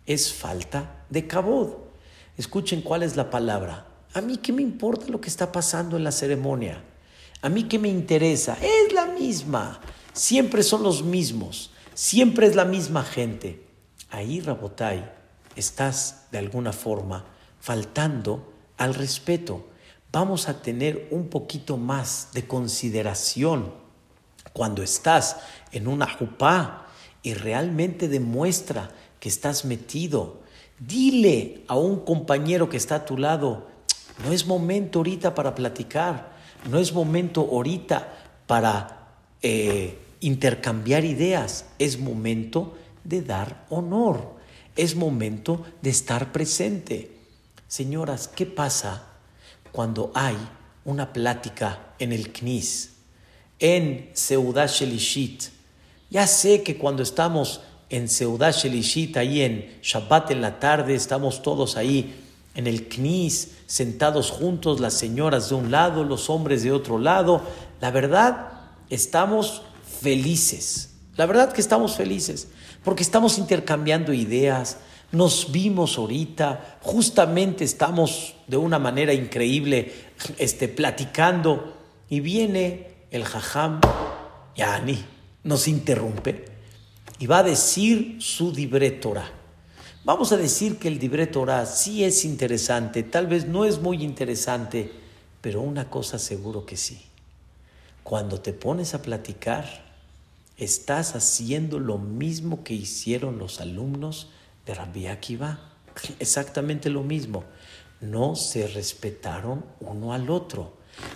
es 0.07 0.33
falta 0.33 1.05
de 1.11 1.27
cabod. 1.27 1.75
Escuchen 2.37 2.83
cuál 2.83 3.03
es 3.03 3.17
la 3.17 3.31
palabra. 3.31 3.87
A 4.15 4.21
mí 4.21 4.39
qué 4.39 4.53
me 4.53 4.63
importa 4.63 5.09
lo 5.09 5.21
que 5.21 5.29
está 5.29 5.53
pasando 5.53 5.97
en 5.97 6.05
la 6.05 6.13
ceremonia. 6.13 6.83
A 7.41 7.49
mí 7.49 7.65
qué 7.65 7.79
me 7.79 7.89
interesa. 7.89 8.57
Es 8.61 8.93
la 8.93 9.07
misma. 9.07 9.81
Siempre 10.13 10.63
son 10.63 10.83
los 10.83 11.03
mismos. 11.03 11.71
Siempre 11.95 12.47
es 12.47 12.57
la 12.57 12.65
misma 12.65 13.05
gente. 13.05 13.65
Ahí, 14.11 14.41
Rabotai, 14.41 15.13
estás 15.55 16.27
de 16.31 16.39
alguna 16.39 16.73
forma 16.73 17.25
faltando 17.61 18.53
al 18.77 18.95
respeto. 18.95 19.69
Vamos 20.11 20.49
a 20.49 20.63
tener 20.63 21.09
un 21.11 21.29
poquito 21.29 21.77
más 21.77 22.29
de 22.33 22.47
consideración 22.47 23.75
cuando 24.53 24.83
estás 24.83 25.37
en 25.73 25.87
una 25.87 26.09
jupá 26.09 26.87
y 27.23 27.35
realmente 27.35 28.09
demuestra 28.09 28.91
que 29.21 29.29
estás 29.29 29.65
metido. 29.65 30.41
Dile 30.79 31.65
a 31.69 31.77
un 31.77 32.01
compañero 32.01 32.69
que 32.69 32.77
está 32.77 32.97
a 32.97 33.05
tu 33.05 33.19
lado, 33.19 33.67
no 34.25 34.33
es 34.33 34.47
momento 34.47 35.01
ahorita 35.01 35.35
para 35.35 35.55
platicar, 35.55 36.38
no 36.67 36.79
es 36.79 36.93
momento 36.93 37.41
ahorita 37.41 38.15
para 38.47 39.09
eh, 39.43 39.99
intercambiar 40.21 41.05
ideas, 41.05 41.67
es 41.79 41.99
momento 41.99 42.77
de 43.05 43.23
dar 43.23 43.67
honor, 43.71 44.37
es 44.77 44.97
momento 44.97 45.65
de 45.83 45.91
estar 45.91 46.33
presente. 46.33 47.13
Señoras, 47.67 48.29
¿qué 48.29 48.47
pasa 48.47 49.07
cuando 49.73 50.11
hay 50.15 50.37
una 50.85 51.13
plática 51.13 51.95
en 51.99 52.13
el 52.13 52.33
CNIS, 52.33 52.95
en 53.59 54.11
Seudah 54.15 54.67
Shelishit? 54.67 55.45
Ya 56.11 56.27
sé 56.27 56.63
que 56.63 56.79
cuando 56.79 57.03
estamos 57.03 57.61
en 57.91 58.09
Seudah 58.09 58.51
Shelishit, 58.51 59.17
ahí 59.17 59.43
en 59.43 59.79
Shabbat 59.83 60.31
en 60.31 60.41
la 60.41 60.59
tarde, 60.59 60.95
estamos 60.95 61.43
todos 61.43 61.77
ahí 61.77 62.25
en 62.55 62.67
el 62.67 62.89
CNIS, 62.89 63.53
sentados 63.67 64.31
juntos, 64.31 64.81
las 64.81 64.95
señoras 64.95 65.49
de 65.51 65.55
un 65.55 65.71
lado, 65.71 66.05
los 66.05 66.29
hombres 66.31 66.63
de 66.63 66.73
otro 66.73 66.99
lado. 66.99 67.43
La 67.81 67.91
verdad, 67.91 68.53
estamos 68.91 69.63
felices. 70.01 70.95
La 71.17 71.27
verdad 71.27 71.53
que 71.53 71.61
estamos 71.61 71.97
felices, 71.97 72.49
porque 72.85 73.03
estamos 73.03 73.39
intercambiando 73.39 74.13
ideas, 74.13 74.79
nos 75.11 75.51
vimos 75.51 75.99
ahorita, 75.99 76.79
justamente 76.83 77.65
estamos 77.65 78.35
de 78.47 78.57
una 78.57 78.79
manera 78.79 79.13
increíble 79.13 79.93
este, 80.39 80.69
platicando 80.69 81.75
y 82.09 82.21
viene 82.21 82.89
el 83.11 83.25
jajam, 83.25 83.81
Yani, 84.55 84.99
nos 85.45 85.67
interrumpe 85.67 86.45
y 87.19 87.27
va 87.27 87.39
a 87.39 87.43
decir 87.43 88.17
su 88.21 88.53
libretora. 88.53 89.38
Vamos 90.09 90.33
a 90.33 90.39
decir 90.39 90.79
que 90.79 90.89
el 90.89 90.99
Dibre 90.99 91.27
Torah 91.27 91.67
sí 91.67 92.03
es 92.03 92.25
interesante, 92.25 93.03
tal 93.03 93.27
vez 93.27 93.47
no 93.47 93.67
es 93.67 93.79
muy 93.79 94.03
interesante, 94.03 94.91
pero 95.43 95.61
una 95.61 95.91
cosa 95.91 96.19
seguro 96.19 96.65
que 96.65 96.79
sí. 96.79 97.03
Cuando 98.05 98.41
te 98.41 98.55
pones 98.55 98.95
a 98.95 99.03
platicar, 99.03 99.67
estás 100.57 101.15
haciendo 101.15 101.79
lo 101.79 101.99
mismo 101.99 102.65
que 102.65 102.73
hicieron 102.73 103.39
los 103.39 103.61
alumnos 103.61 104.29
de 104.65 104.73
Rabbi 104.73 105.09
Akiva. 105.09 105.61
Exactamente 106.19 106.89
lo 106.89 107.03
mismo. 107.03 107.45
No 108.01 108.35
se 108.35 108.67
respetaron 108.67 109.63
uno 109.81 110.15
al 110.15 110.31
otro. 110.31 110.73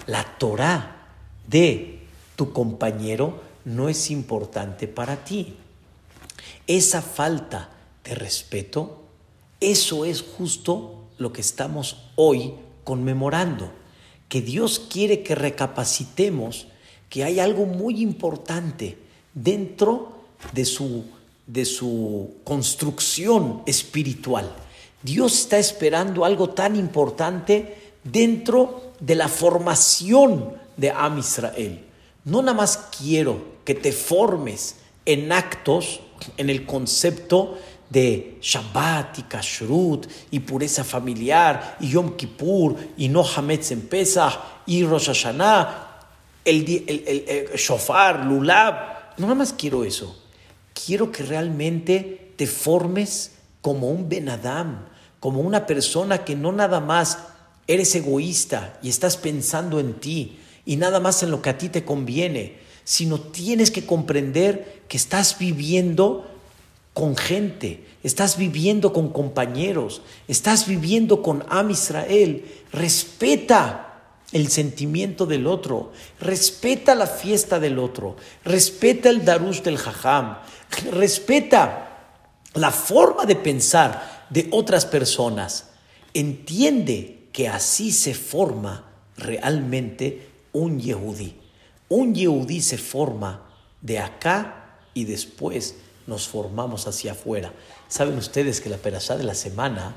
La 0.07 0.37
Torah 0.37 1.15
de 1.49 2.03
tu 2.37 2.53
compañero 2.53 3.41
no 3.65 3.89
es 3.89 4.11
importante 4.11 4.87
para 4.87 5.25
ti. 5.25 5.57
Esa 6.67 7.01
falta 7.01 7.71
de 8.05 8.15
respeto, 8.15 9.03
eso 9.61 10.05
es 10.05 10.23
justo 10.23 11.05
lo 11.19 11.33
que 11.33 11.41
estamos 11.41 12.11
hoy 12.17 12.55
conmemorando, 12.85 13.71
que 14.29 14.41
Dios 14.41 14.81
quiere 14.81 15.23
que 15.23 15.35
recapacitemos 15.35 16.67
que 17.09 17.25
hay 17.25 17.41
algo 17.41 17.67
muy 17.67 18.01
importante 18.01 18.99
dentro 19.35 20.13
de 20.53 20.65
su, 20.65 21.05
de 21.47 21.65
su 21.65 22.37
construcción 22.43 23.63
espiritual. 23.67 24.51
Dios 25.03 25.35
está 25.41 25.59
esperando 25.59 26.25
algo 26.25 26.51
tan 26.51 26.77
importante 26.77 27.93
dentro 28.03 28.93
de 28.99 29.15
la 29.15 29.29
formación 29.29 30.55
de 30.77 30.91
Am 30.91 31.19
Israel. 31.19 31.85
No 32.25 32.41
nada 32.41 32.57
más 32.57 32.89
quiero 32.99 33.45
que 33.65 33.75
te 33.75 33.93
formes 33.93 34.77
en 35.05 35.33
actos, 35.33 36.01
en 36.37 36.51
el 36.51 36.65
concepto 36.67 37.59
de 37.93 38.39
Shabbat 38.41 39.19
y 39.19 39.23
Kashrut 39.25 40.07
y 40.31 40.41
pureza 40.41 40.83
familiar 40.83 41.77
y 41.79 41.91
Yom 41.91 42.17
Kippur 42.17 42.75
y 42.97 43.09
no 43.11 43.23
Hametz 43.23 43.71
en 43.71 43.83
Pesach 43.83 44.33
y 44.65 44.83
Rosh 44.85 45.09
Hashanah, 45.09 46.01
el, 46.43 46.85
el, 46.89 47.51
Shofar, 47.55 48.25
Lulab. 48.25 49.19
No 49.19 49.27
nada 49.27 49.35
más 49.35 49.53
quiero 49.53 49.85
eso. 49.85 50.19
Quiero 50.73 51.13
que 51.13 51.23
realmente 51.23 52.33
te 52.37 52.47
formes 52.47 53.33
como 53.61 53.91
un 53.91 54.09
Benadam, 54.09 54.87
como 55.21 55.41
una 55.41 55.67
persona 55.67 56.25
que 56.25 56.35
no 56.35 56.51
nada 56.51 56.81
más 56.81 57.19
eres 57.67 57.95
egoísta 57.95 58.79
y 58.83 58.89
estás 58.89 59.19
pensando 59.19 59.79
en 59.79 60.01
ti 60.01 60.39
y 60.65 60.77
nada 60.77 60.99
más 60.99 61.23
en 61.23 61.31
lo 61.31 61.43
que 61.43 61.51
a 61.51 61.59
ti 61.59 61.69
te 61.69 61.85
conviene, 61.85 62.59
sino 62.85 63.21
tienes 63.21 63.71
que 63.71 63.85
comprender 63.85 64.83
que 64.89 64.97
estás 64.97 65.39
viviendo 65.39 66.32
con 66.95 67.17
gente, 67.17 67.87
estás 68.03 68.37
viviendo 68.37 68.93
con 68.93 69.11
compañeros, 69.11 70.03
estás 70.29 70.67
viviendo 70.67 71.23
con 71.23 71.45
Am 71.49 71.71
Israel. 71.71 72.45
Respeta 72.73 73.93
el 74.33 74.49
sentimiento 74.49 75.27
del 75.27 75.47
otro, 75.47 75.93
respeta 76.21 76.95
la 76.95 77.07
fiesta 77.07 77.61
del 77.61 77.79
otro, 77.79 78.17
respeta 78.45 79.11
el 79.11 79.25
darush 79.25 79.63
del 79.63 79.79
jajam, 79.79 80.39
respeta 80.91 81.89
la 82.55 82.71
forma 82.71 83.25
de 83.25 83.37
pensar 83.37 84.27
de 84.31 84.49
otras 84.51 84.87
personas. 84.87 85.69
Entiende 86.15 87.29
que 87.33 87.49
así 87.49 87.93
se 87.93 88.15
forma 88.15 88.91
realmente 89.17 90.29
un 90.53 90.79
yehudí. 90.79 91.37
Un 91.89 92.15
yehudí 92.15 92.61
se 92.61 92.79
forma 92.79 93.49
de 93.81 93.99
acá 93.99 94.79
y 94.95 95.05
después 95.05 95.77
nos 96.13 96.29
formamos 96.29 96.87
hacia 96.87 97.13
afuera. 97.13 97.55
Saben 97.89 98.19
ustedes 98.19 98.61
que 98.61 98.69
la 98.69 98.77
perashá 98.77 99.17
de 99.17 99.25
la 99.25 99.35
semana 99.35 99.97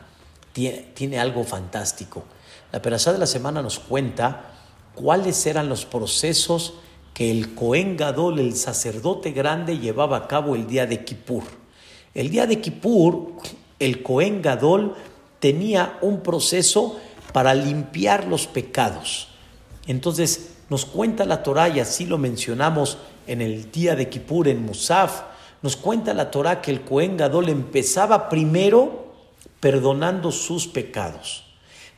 tiene, 0.54 1.20
algo 1.20 1.44
fantástico. 1.44 2.24
La 2.72 2.82
perashá 2.82 3.12
de 3.12 3.20
la 3.20 3.28
semana 3.28 3.62
nos 3.62 3.80
cuenta 3.80 4.54
cuáles 4.96 5.46
eran 5.46 5.68
los 5.68 5.84
procesos 5.84 6.76
que 7.14 7.30
el 7.32 7.54
Cohen 7.54 7.98
Gadol, 7.98 8.40
el 8.40 8.56
sacerdote 8.56 9.32
grande, 9.32 9.78
llevaba 9.78 10.16
a 10.16 10.28
cabo 10.30 10.56
el 10.56 10.68
día 10.68 10.86
de 10.86 11.04
Kippur. 11.04 11.44
El 12.14 12.30
día 12.30 12.48
de 12.48 12.62
Kippur, 12.62 13.34
el 13.78 14.02
Cohen 14.02 14.42
Gadol 14.42 14.96
tenía 15.42 15.98
un 16.02 16.22
proceso 16.22 16.98
para 17.34 17.54
limpiar 17.54 18.26
los 18.26 18.48
pecados. 18.48 19.28
Entonces, 19.86 20.52
nos 20.70 20.86
cuenta 20.86 21.26
la 21.26 21.44
Torah, 21.44 21.68
y 21.68 21.82
así 21.82 22.06
lo 22.06 22.18
mencionamos 22.18 23.00
en 23.28 23.42
el 23.42 23.70
día 23.70 23.98
de 23.98 24.08
Kippur 24.08 24.48
en 24.48 24.66
Musaf, 24.66 25.35
nos 25.66 25.78
cuenta 25.78 26.14
la 26.14 26.30
Torah 26.30 26.62
que 26.62 26.70
el 26.70 26.82
Cohen 26.82 27.18
Gadol 27.18 27.50
empezaba 27.50 28.30
primero 28.30 29.16
perdonando 29.60 30.32
sus 30.32 30.68
pecados. 30.68 31.44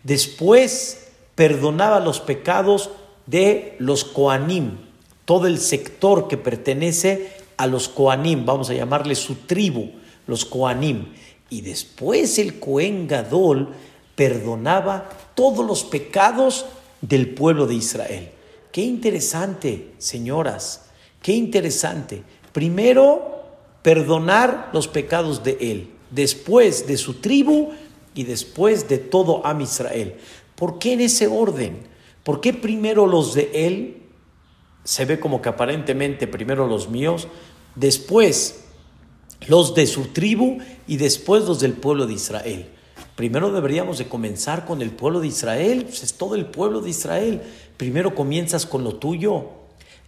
Después 0.03 1.09
perdonaba 1.35 1.99
los 1.99 2.21
pecados 2.21 2.91
de 3.25 3.75
los 3.79 4.05
Koanim, 4.05 4.77
todo 5.25 5.47
el 5.47 5.59
sector 5.59 6.29
que 6.29 6.37
pertenece 6.37 7.33
a 7.57 7.67
los 7.67 7.89
Koanim, 7.89 8.45
vamos 8.45 8.69
a 8.69 8.73
llamarle 8.73 9.15
su 9.15 9.35
tribu, 9.35 9.91
los 10.27 10.45
Koanim. 10.45 11.13
Y 11.49 11.59
después 11.59 12.39
el 12.39 12.61
Cohen 12.61 13.05
Gadol 13.05 13.73
perdonaba 14.15 15.09
todos 15.35 15.65
los 15.65 15.83
pecados 15.83 16.67
del 17.01 17.33
pueblo 17.33 17.67
de 17.67 17.75
Israel. 17.75 18.31
Qué 18.71 18.83
interesante, 18.83 19.91
señoras, 19.97 20.85
qué 21.21 21.33
interesante. 21.33 22.23
Primero 22.53 23.36
perdonar 23.87 24.69
los 24.73 24.89
pecados 24.89 25.45
de 25.45 25.57
él, 25.61 25.89
después 26.11 26.87
de 26.87 26.97
su 26.97 27.21
tribu 27.21 27.69
y 28.13 28.25
después 28.25 28.89
de 28.89 28.97
todo 28.97 29.45
Am 29.45 29.61
Israel. 29.61 30.17
¿Por 30.55 30.77
qué 30.77 30.91
en 30.91 30.99
ese 30.99 31.27
orden? 31.27 31.87
¿Por 32.25 32.41
qué 32.41 32.51
primero 32.51 33.07
los 33.07 33.33
de 33.33 33.49
él? 33.53 34.03
Se 34.83 35.05
ve 35.05 35.21
como 35.21 35.41
que 35.41 35.47
aparentemente 35.47 36.27
primero 36.27 36.67
los 36.67 36.89
míos, 36.89 37.29
después 37.75 38.65
los 39.47 39.73
de 39.73 39.87
su 39.87 40.07
tribu 40.07 40.57
y 40.85 40.97
después 40.97 41.45
los 41.45 41.61
del 41.61 41.71
pueblo 41.71 42.07
de 42.07 42.15
Israel. 42.15 42.67
Primero 43.15 43.53
deberíamos 43.53 43.99
de 43.99 44.09
comenzar 44.09 44.65
con 44.65 44.81
el 44.81 44.91
pueblo 44.91 45.21
de 45.21 45.27
Israel, 45.27 45.85
pues 45.85 46.03
es 46.03 46.15
todo 46.15 46.35
el 46.35 46.47
pueblo 46.47 46.81
de 46.81 46.89
Israel. 46.89 47.41
Primero 47.77 48.15
comienzas 48.15 48.65
con 48.65 48.83
lo 48.83 48.95
tuyo. 48.95 49.45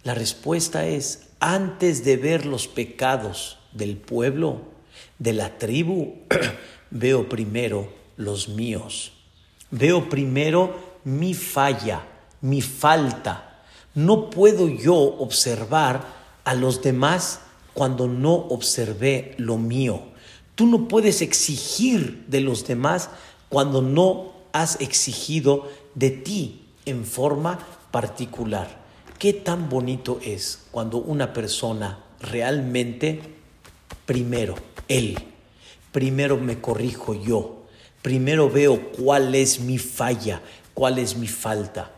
La 0.04 0.12
respuesta 0.12 0.86
es, 0.86 1.28
antes 1.40 2.04
de 2.04 2.18
ver 2.18 2.44
los 2.44 2.68
pecados 2.68 3.56
del 3.72 3.96
pueblo, 3.96 4.62
de 5.18 5.32
la 5.32 5.58
tribu, 5.58 6.18
veo 6.90 7.28
primero 7.28 7.88
los 8.16 8.48
míos. 8.48 9.12
Veo 9.70 10.08
primero 10.08 10.98
mi 11.04 11.34
falla, 11.34 12.06
mi 12.40 12.60
falta. 12.60 13.62
No 13.94 14.30
puedo 14.30 14.68
yo 14.68 14.96
observar 14.96 16.04
a 16.44 16.54
los 16.54 16.82
demás 16.82 17.40
cuando 17.74 18.08
no 18.08 18.34
observé 18.34 19.34
lo 19.38 19.56
mío. 19.56 20.02
Tú 20.54 20.66
no 20.66 20.88
puedes 20.88 21.22
exigir 21.22 22.24
de 22.28 22.40
los 22.40 22.66
demás 22.66 23.10
cuando 23.48 23.82
no 23.82 24.32
has 24.52 24.80
exigido 24.80 25.68
de 25.94 26.10
ti 26.10 26.66
en 26.84 27.04
forma 27.04 27.58
particular. 27.90 28.80
Qué 29.18 29.32
tan 29.32 29.68
bonito 29.68 30.20
es 30.24 30.66
cuando 30.70 30.98
una 30.98 31.32
persona 31.32 32.04
realmente, 32.20 33.39
primero, 34.06 34.54
él, 34.88 35.18
primero 35.92 36.36
me 36.36 36.60
corrijo 36.60 37.14
yo, 37.14 37.66
primero 38.02 38.50
veo 38.50 38.92
cuál 38.92 39.34
es 39.34 39.60
mi 39.60 39.78
falla, 39.78 40.40
cuál 40.74 40.98
es 40.98 41.16
mi 41.16 41.28
falta. 41.28 41.90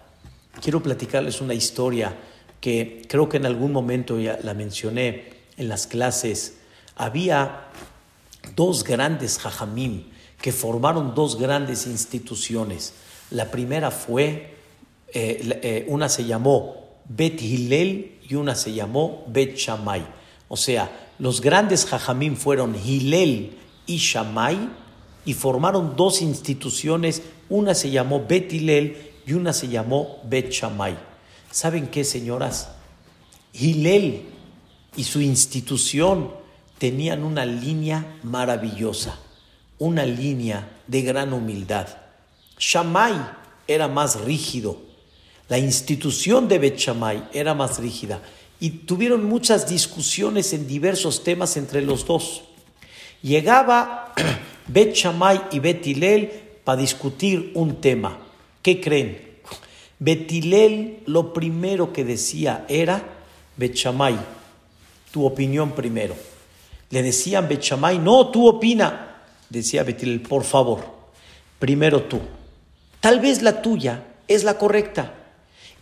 Quiero 0.61 0.83
platicarles 0.83 1.41
una 1.41 1.55
historia 1.55 2.17
que 2.61 3.03
creo 3.09 3.29
que 3.29 3.39
en 3.39 3.47
algún 3.47 3.73
momento 3.73 4.19
ya 4.19 4.39
la 4.43 4.55
mencioné 4.55 5.33
en 5.57 5.69
las 5.69 5.87
clases. 5.87 6.59
Había 6.97 7.69
dos 8.55 8.85
grandes 8.85 9.39
jajamim 9.39 10.05
que 10.41 10.53
formaron 10.53 11.15
dos 11.15 11.39
grandes 11.39 11.87
instituciones. 11.87 12.95
La 13.31 13.51
primera 13.51 13.91
fue, 13.91 14.55
eh, 15.13 15.61
eh, 15.63 15.85
una 15.89 16.09
se 16.09 16.25
llamó 16.25 16.99
Bet 17.09 17.41
Hillel 17.41 18.19
y 18.29 18.35
una 18.35 18.55
se 18.55 18.73
llamó 18.73 19.25
Bet 19.29 19.57
Shammai. 19.57 20.05
O 20.49 20.57
sea, 20.57 21.02
los 21.23 21.41
grandes 21.41 21.87
jajamim 21.87 22.35
fueron 22.35 22.75
Hillel 22.75 23.57
y 23.87 23.99
Shammai 23.99 24.59
y 25.25 25.35
formaron 25.35 25.95
dos 25.95 26.21
instituciones. 26.21 27.23
Una 27.49 27.77
se 27.77 27.93
llamó 27.93 28.27
Bet 28.27 28.53
y 28.53 29.33
una 29.33 29.53
se 29.53 29.69
llamó 29.69 30.19
Bet 30.25 30.51
Shammai. 30.51 30.99
¿Saben 31.49 31.87
qué, 31.87 32.03
señoras? 32.03 32.71
Hillel 33.53 34.25
y 34.97 35.05
su 35.05 35.21
institución 35.21 36.33
tenían 36.79 37.23
una 37.23 37.47
línea 37.47 38.19
maravillosa, 38.25 39.21
una 39.79 40.05
línea 40.05 40.81
de 40.89 41.03
gran 41.03 41.33
humildad. 41.33 41.87
Shammai 42.59 43.15
era 43.69 43.87
más 43.87 44.23
rígido, 44.23 44.77
la 45.49 45.59
institución 45.59 46.49
de 46.49 46.59
Bet 46.59 46.79
Shammai 46.79 47.29
era 47.33 47.55
más 47.55 47.79
rígida 47.79 48.21
y 48.63 48.71
tuvieron 48.71 49.25
muchas 49.25 49.69
discusiones 49.69 50.53
en 50.53 50.69
diversos 50.69 51.25
temas 51.25 51.57
entre 51.57 51.83
los 51.83 52.07
dos. 52.07 52.45
Llegaba 53.21 54.15
Bet 54.69 54.95
Shammai 54.95 55.49
y 55.51 55.59
Bet 55.59 55.85
para 56.63 56.81
discutir 56.81 57.51
un 57.57 57.81
tema. 57.81 58.21
¿Qué 58.63 58.81
creen? 58.81 59.21
Betilel 59.99 61.01
lo 61.07 61.33
primero 61.33 61.93
que 61.93 62.05
decía 62.05 62.65
era, 62.69 63.03
Bechamay, 63.57 64.17
tu 65.11 65.27
opinión 65.27 65.73
primero. 65.73 66.15
Le 66.91 67.03
decían 67.03 67.49
Bechamay, 67.49 67.99
no, 67.99 68.29
tú 68.29 68.47
opina. 68.47 69.25
Decía 69.51 69.83
Betilel, 69.83 70.21
por 70.21 70.45
favor, 70.45 70.85
primero 71.59 72.05
tú. 72.05 72.21
Tal 73.01 73.19
vez 73.19 73.43
la 73.43 73.61
tuya 73.61 74.05
es 74.29 74.45
la 74.45 74.57
correcta. 74.57 75.15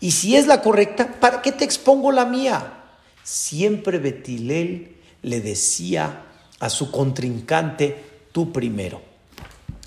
Y 0.00 0.12
si 0.12 0.36
es 0.36 0.46
la 0.46 0.62
correcta, 0.62 1.20
¿para 1.20 1.42
qué 1.42 1.52
te 1.52 1.64
expongo 1.64 2.10
la 2.10 2.24
mía? 2.24 2.84
Siempre 3.22 3.98
Betilel 3.98 4.96
le 5.22 5.40
decía 5.40 6.24
a 6.58 6.70
su 6.70 6.90
contrincante, 6.90 8.02
tú 8.32 8.52
primero. 8.52 9.02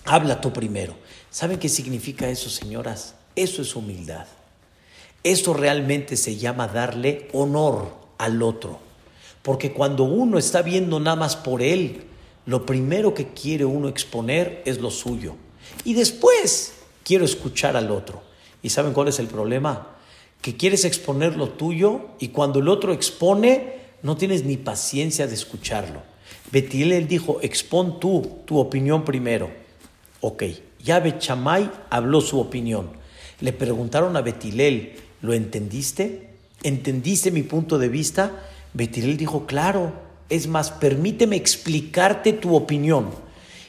Habla 0.05 0.39
tú 0.39 0.53
primero. 0.53 0.95
¿Saben 1.31 1.57
qué 1.57 1.67
significa 1.67 2.29
eso, 2.29 2.49
señoras? 2.49 3.15
Eso 3.35 3.61
es 3.63 3.75
humildad. 3.75 4.27
Eso 5.23 5.53
realmente 5.53 6.15
se 6.17 6.35
llama 6.37 6.67
darle 6.67 7.29
honor 7.33 7.95
al 8.17 8.41
otro. 8.43 8.79
Porque 9.41 9.73
cuando 9.73 10.03
uno 10.03 10.37
está 10.37 10.61
viendo 10.61 10.99
nada 10.99 11.15
más 11.15 11.35
por 11.35 11.61
él, 11.61 12.03
lo 12.45 12.65
primero 12.65 13.13
que 13.13 13.29
quiere 13.29 13.65
uno 13.65 13.87
exponer 13.87 14.61
es 14.65 14.79
lo 14.79 14.91
suyo. 14.91 15.35
Y 15.83 15.93
después 15.93 16.73
quiero 17.03 17.25
escuchar 17.25 17.75
al 17.75 17.89
otro. 17.89 18.21
¿Y 18.61 18.69
saben 18.69 18.93
cuál 18.93 19.07
es 19.07 19.19
el 19.19 19.27
problema? 19.27 19.92
Que 20.43 20.57
quieres 20.57 20.83
exponer 20.83 21.37
lo 21.37 21.49
tuyo 21.49 22.09
y 22.19 22.27
cuando 22.27 22.59
el 22.59 22.67
otro 22.67 22.91
expone, 22.91 23.75
no 24.01 24.17
tienes 24.17 24.43
ni 24.43 24.57
paciencia 24.57 25.25
de 25.25 25.35
escucharlo. 25.35 26.01
Betiel 26.51 27.07
dijo, 27.07 27.39
expon 27.41 28.01
tú 28.01 28.41
tu 28.45 28.59
opinión 28.59 29.05
primero. 29.05 29.49
Ok, 30.19 30.43
ya 30.83 30.99
Bechamay 30.99 31.71
habló 31.89 32.19
su 32.19 32.41
opinión. 32.41 32.89
Le 33.39 33.53
preguntaron 33.53 34.17
a 34.17 34.21
Betilel, 34.21 34.97
¿lo 35.21 35.33
entendiste? 35.33 36.31
¿Entendiste 36.61 37.31
mi 37.31 37.43
punto 37.43 37.79
de 37.79 37.87
vista? 37.87 38.43
Betilel 38.73 39.15
dijo, 39.15 39.45
claro, 39.45 39.93
es 40.27 40.47
más, 40.47 40.71
permíteme 40.71 41.37
explicarte 41.37 42.33
tu 42.33 42.53
opinión. 42.53 43.11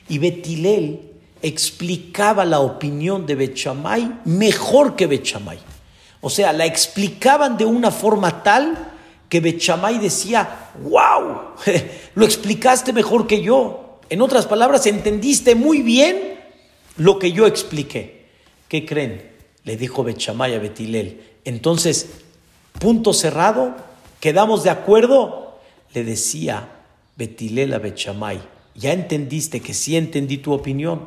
Y 0.09 0.19
Betilel 0.19 1.13
explicaba 1.41 2.45
la 2.45 2.59
opinión 2.59 3.27
de 3.27 3.37
Bechamay 3.37 4.23
mejor 4.25 4.97
que 4.97 5.07
Bechamay. 5.07 5.74
O 6.25 6.31
sea, 6.31 6.55
la 6.55 6.65
explicaban 6.65 7.59
de 7.59 7.67
una 7.67 7.91
forma 7.91 8.43
tal 8.43 8.93
que 9.29 9.41
Bechamay 9.41 9.99
decía, 9.99 10.71
wow, 10.83 11.53
lo 12.15 12.25
explicaste 12.25 12.95
mejor 12.95 13.27
que 13.27 13.43
yo. 13.43 13.99
En 14.09 14.23
otras 14.23 14.47
palabras, 14.47 14.87
entendiste 14.87 15.55
muy 15.55 15.83
bien 15.83 16.41
lo 16.97 17.19
que 17.19 17.33
yo 17.33 17.47
expliqué. 17.47 18.25
¿Qué 18.69 18.87
creen? 18.87 19.33
Le 19.65 19.77
dijo 19.77 20.03
Bechamay 20.03 20.55
a 20.55 20.61
Betilel. 20.61 21.21
Entonces, 21.45 22.09
punto 22.79 23.13
cerrado, 23.13 23.75
quedamos 24.19 24.65
de 24.65 24.71
acuerdo. 24.71 25.59
Le 25.93 26.05
decía 26.05 26.71
Betilel 27.17 27.75
a 27.75 27.79
Bechamay, 27.79 28.41
ya 28.75 28.95
entendiste 28.95 29.61
que 29.61 29.75
sí 29.75 29.99
entendí 29.99 30.39
tu 30.39 30.55
opinión. 30.55 31.07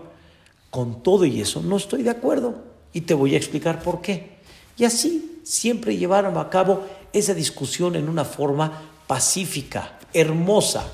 Con 0.70 1.02
todo 1.02 1.26
y 1.26 1.42
eso 1.42 1.64
no 1.64 1.78
estoy 1.78 2.04
de 2.04 2.12
acuerdo 2.12 2.68
y 2.94 3.02
te 3.02 3.16
voy 3.16 3.34
a 3.34 3.38
explicar 3.38 3.82
por 3.82 4.02
qué. 4.02 4.37
Y 4.78 4.86
así 4.86 5.42
siempre 5.44 5.98
llevaron 5.98 6.38
a 6.38 6.50
cabo 6.50 6.86
esa 7.14 7.34
discusión 7.34 7.96
en 7.96 8.10
una 8.10 8.26
forma 8.26 8.82
pacífica, 9.08 9.98
hermosa, 10.14 10.86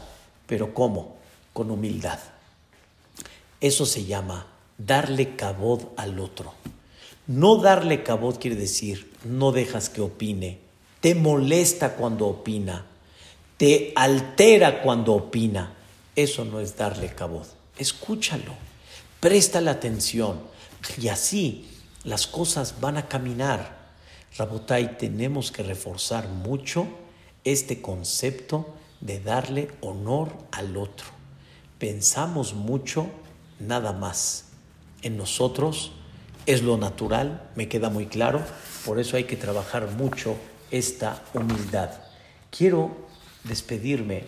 pero 0.45 0.73
¿cómo? 0.73 1.17
Con 1.51 1.71
humildad. 1.71 2.19
Eso 3.59 3.86
se 3.86 4.05
llama 4.05 4.47
darle 4.77 5.36
cabod 5.36 5.81
al 5.97 6.19
otro. 6.19 6.53
No 7.27 7.57
darle 7.57 8.03
cabod 8.03 8.39
quiere 8.39 8.55
decir 8.55 9.13
no 9.23 9.51
dejas 9.51 9.89
que 9.89 10.01
opine, 10.01 10.59
te 10.99 11.15
molesta 11.15 11.95
cuando 11.95 12.27
opina, 12.27 12.86
te 13.57 13.93
altera 13.95 14.81
cuando 14.81 15.13
opina. 15.13 15.73
Eso 16.15 16.45
no 16.45 16.59
es 16.59 16.77
darle 16.77 17.13
cabod. 17.13 17.47
Escúchalo, 17.77 18.53
la 19.61 19.71
atención 19.71 20.39
y 21.01 21.07
así 21.07 21.65
las 22.04 22.28
cosas 22.28 22.80
van 22.82 22.97
a 22.97 23.08
caminar. 23.08 23.84
Rabotai, 24.38 24.97
tenemos 24.97 25.51
que 25.51 25.64
reforzar 25.64 26.28
mucho 26.28 26.88
este 27.43 27.82
concepto 27.82 28.76
de 29.01 29.20
darle 29.20 29.70
honor 29.82 30.32
al 30.51 30.78
otro. 30.78 31.08
Pensamos 31.78 32.54
mucho 32.54 33.08
nada 33.60 33.91
más 33.91 34.45
en 35.01 35.18
nosotros 35.18 35.91
es 36.45 36.62
lo 36.62 36.78
natural, 36.78 37.49
me 37.56 37.70
queda 37.70 37.89
muy 37.89 38.08
claro, 38.08 38.41
por 38.86 38.99
eso 38.99 39.16
hay 39.16 39.24
que 39.26 39.38
trabajar 39.38 39.91
mucho 39.91 40.36
esta 40.72 41.24
humildad. 41.34 41.89
Quiero 42.49 42.91
despedirme 43.43 44.26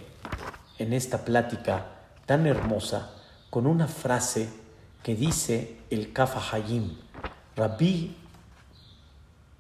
en 0.78 0.94
esta 0.94 1.26
plática 1.26 1.88
tan 2.26 2.48
hermosa 2.48 3.12
con 3.50 3.68
una 3.68 3.88
frase 3.88 4.48
que 5.04 5.16
dice 5.16 5.78
el 5.90 6.14
Kafa 6.14 6.56
Hayim, 6.56 6.98
Rabbi, 7.56 8.12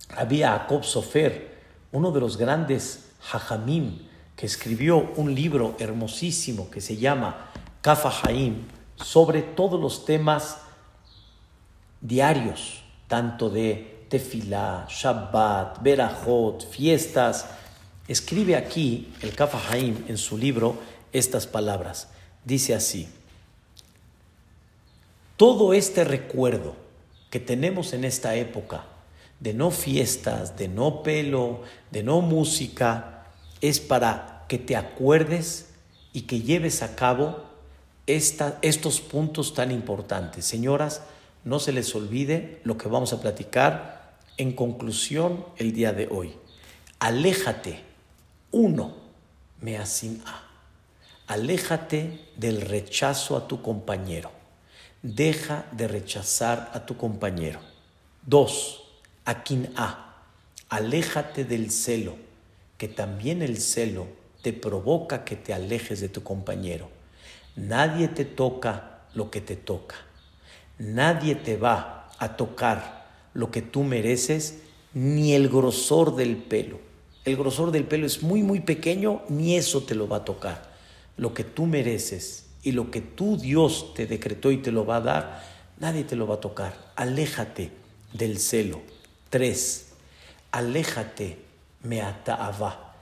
Rabbi 0.10 0.40
Jacob 0.40 0.84
Sofer, 0.84 1.56
uno 1.92 2.12
de 2.12 2.20
los 2.20 2.38
grandes 2.38 3.12
Hajamim, 3.32 4.00
que 4.36 4.46
escribió 4.46 5.12
un 5.16 5.34
libro 5.34 5.76
hermosísimo 5.80 6.70
que 6.70 6.82
se 6.82 6.98
llama 6.98 7.52
Kafa 7.82 8.12
Hayim, 8.24 8.66
sobre 8.98 9.42
todos 9.42 9.80
los 9.80 10.06
temas 10.06 10.58
diarios, 12.02 12.84
tanto 13.08 13.50
de 13.50 14.06
tefilá, 14.10 14.88
Shabbat, 14.90 15.82
Berajot, 15.82 16.68
fiestas. 16.70 17.48
Escribe 18.08 18.56
aquí 18.56 19.14
el 19.22 19.34
Kafa 19.34 19.60
Haim 19.70 20.04
en 20.08 20.18
su 20.18 20.38
libro 20.38 20.78
estas 21.12 21.48
palabras. 21.48 22.10
Dice 22.44 22.76
así: 22.76 23.08
Todo 25.38 25.74
este 25.74 26.04
recuerdo 26.04 26.85
que 27.36 27.42
tenemos 27.42 27.92
en 27.92 28.06
esta 28.06 28.36
época 28.36 28.86
de 29.42 29.54
no 29.54 29.70
fiestas, 29.70 30.56
de 30.56 30.70
no 30.70 31.04
pelo, 31.04 31.64
de 31.92 32.02
no 32.02 32.22
música, 32.22 33.26
es 33.60 33.82
para 33.82 34.46
que 34.48 34.58
te 34.58 34.78
acuerdes 34.78 35.66
y 36.14 36.22
que 36.22 36.40
lleves 36.40 36.82
a 36.82 36.96
cabo 36.96 37.44
estos 38.08 39.02
puntos 39.02 39.54
tan 39.54 39.72
importantes. 39.72 40.46
Señoras, 40.46 41.02
no 41.44 41.60
se 41.60 41.74
les 41.74 41.94
olvide 41.94 42.62
lo 42.64 42.78
que 42.78 42.88
vamos 42.88 43.12
a 43.12 43.20
platicar 43.20 44.16
en 44.38 44.54
conclusión 44.54 45.44
el 45.58 45.74
día 45.74 45.92
de 45.92 46.08
hoy. 46.10 46.36
Aléjate, 47.00 47.82
uno, 48.52 48.96
me 49.60 49.78
asin 49.78 50.24
a. 50.26 51.34
Aléjate 51.34 52.18
del 52.38 52.62
rechazo 52.62 53.36
a 53.36 53.46
tu 53.46 53.62
compañero. 53.62 54.45
Deja 55.08 55.68
de 55.72 55.88
rechazar 55.88 56.72
a 56.74 56.88
tu 56.88 56.98
compañero. 56.98 57.60
Dos, 58.26 58.82
quien 59.46 59.72
a. 59.76 60.16
Aléjate 60.68 61.46
del 61.46 61.70
celo, 61.70 62.16
que 62.80 62.88
también 62.88 63.44
el 63.44 63.60
celo 63.60 64.08
te 64.42 64.52
provoca 64.52 65.24
que 65.24 65.36
te 65.36 65.54
alejes 65.54 66.02
de 66.02 66.10
tu 66.10 66.24
compañero. 66.24 66.90
Nadie 67.56 68.08
te 68.08 68.26
toca 68.26 69.02
lo 69.14 69.30
que 69.30 69.42
te 69.42 69.56
toca. 69.56 69.96
Nadie 70.80 71.36
te 71.36 71.56
va 71.56 72.10
a 72.18 72.36
tocar 72.36 73.06
lo 73.36 73.52
que 73.52 73.62
tú 73.62 73.84
mereces, 73.84 74.62
ni 74.96 75.34
el 75.34 75.50
grosor 75.50 76.16
del 76.16 76.36
pelo. 76.36 76.80
El 77.26 77.38
grosor 77.38 77.70
del 77.70 77.84
pelo 77.84 78.08
es 78.08 78.24
muy, 78.24 78.42
muy 78.42 78.62
pequeño, 78.62 79.22
ni 79.30 79.56
eso 79.56 79.84
te 79.84 79.94
lo 79.94 80.08
va 80.08 80.18
a 80.18 80.26
tocar. 80.26 80.74
Lo 81.16 81.36
que 81.36 81.44
tú 81.44 81.68
mereces 81.68 82.45
y 82.66 82.72
lo 82.72 82.90
que 82.90 83.00
tú 83.00 83.38
Dios 83.38 83.94
te 83.94 84.08
decretó 84.08 84.50
y 84.50 84.58
te 84.58 84.72
lo 84.72 84.88
va 84.88 84.96
a 84.96 85.02
dar, 85.02 85.44
nadie 85.80 86.04
te 86.04 86.16
lo 86.16 86.26
va 86.26 86.36
a 86.36 86.42
tocar. 86.42 86.74
Aléjate 86.96 87.72
del 88.12 88.40
celo. 88.40 88.82
Tres, 89.30 89.90
aléjate, 90.52 91.38
me 91.84 92.02
ata'ava. 92.02 92.96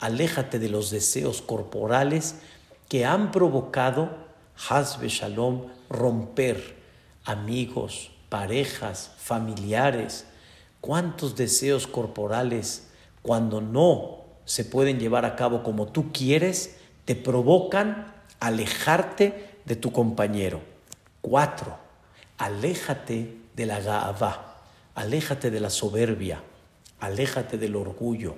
Aléjate 0.00 0.58
de 0.58 0.70
los 0.70 0.90
deseos 0.90 1.42
corporales 1.42 2.36
que 2.88 3.04
han 3.04 3.30
provocado, 3.30 4.08
Hazbe 4.70 5.08
Shalom, 5.10 5.66
romper 5.90 6.76
amigos, 7.26 8.10
parejas, 8.30 9.12
familiares. 9.18 10.24
¿Cuántos 10.80 11.36
deseos 11.36 11.86
corporales, 11.86 12.88
cuando 13.20 13.60
no 13.60 14.24
se 14.46 14.64
pueden 14.64 14.98
llevar 14.98 15.26
a 15.26 15.36
cabo 15.36 15.62
como 15.62 15.88
tú 15.88 16.10
quieres, 16.10 16.78
te 17.04 17.14
provocan 17.14 18.13
alejarte 18.40 19.58
de 19.64 19.76
tu 19.76 19.92
compañero? 19.92 20.60
Cuatro, 21.20 21.78
aléjate 22.38 23.36
de 23.54 23.66
la 23.66 23.80
gaavá, 23.80 24.62
aléjate 24.94 25.50
de 25.50 25.60
la 25.60 25.70
soberbia, 25.70 26.42
aléjate 27.00 27.58
del 27.58 27.76
orgullo, 27.76 28.36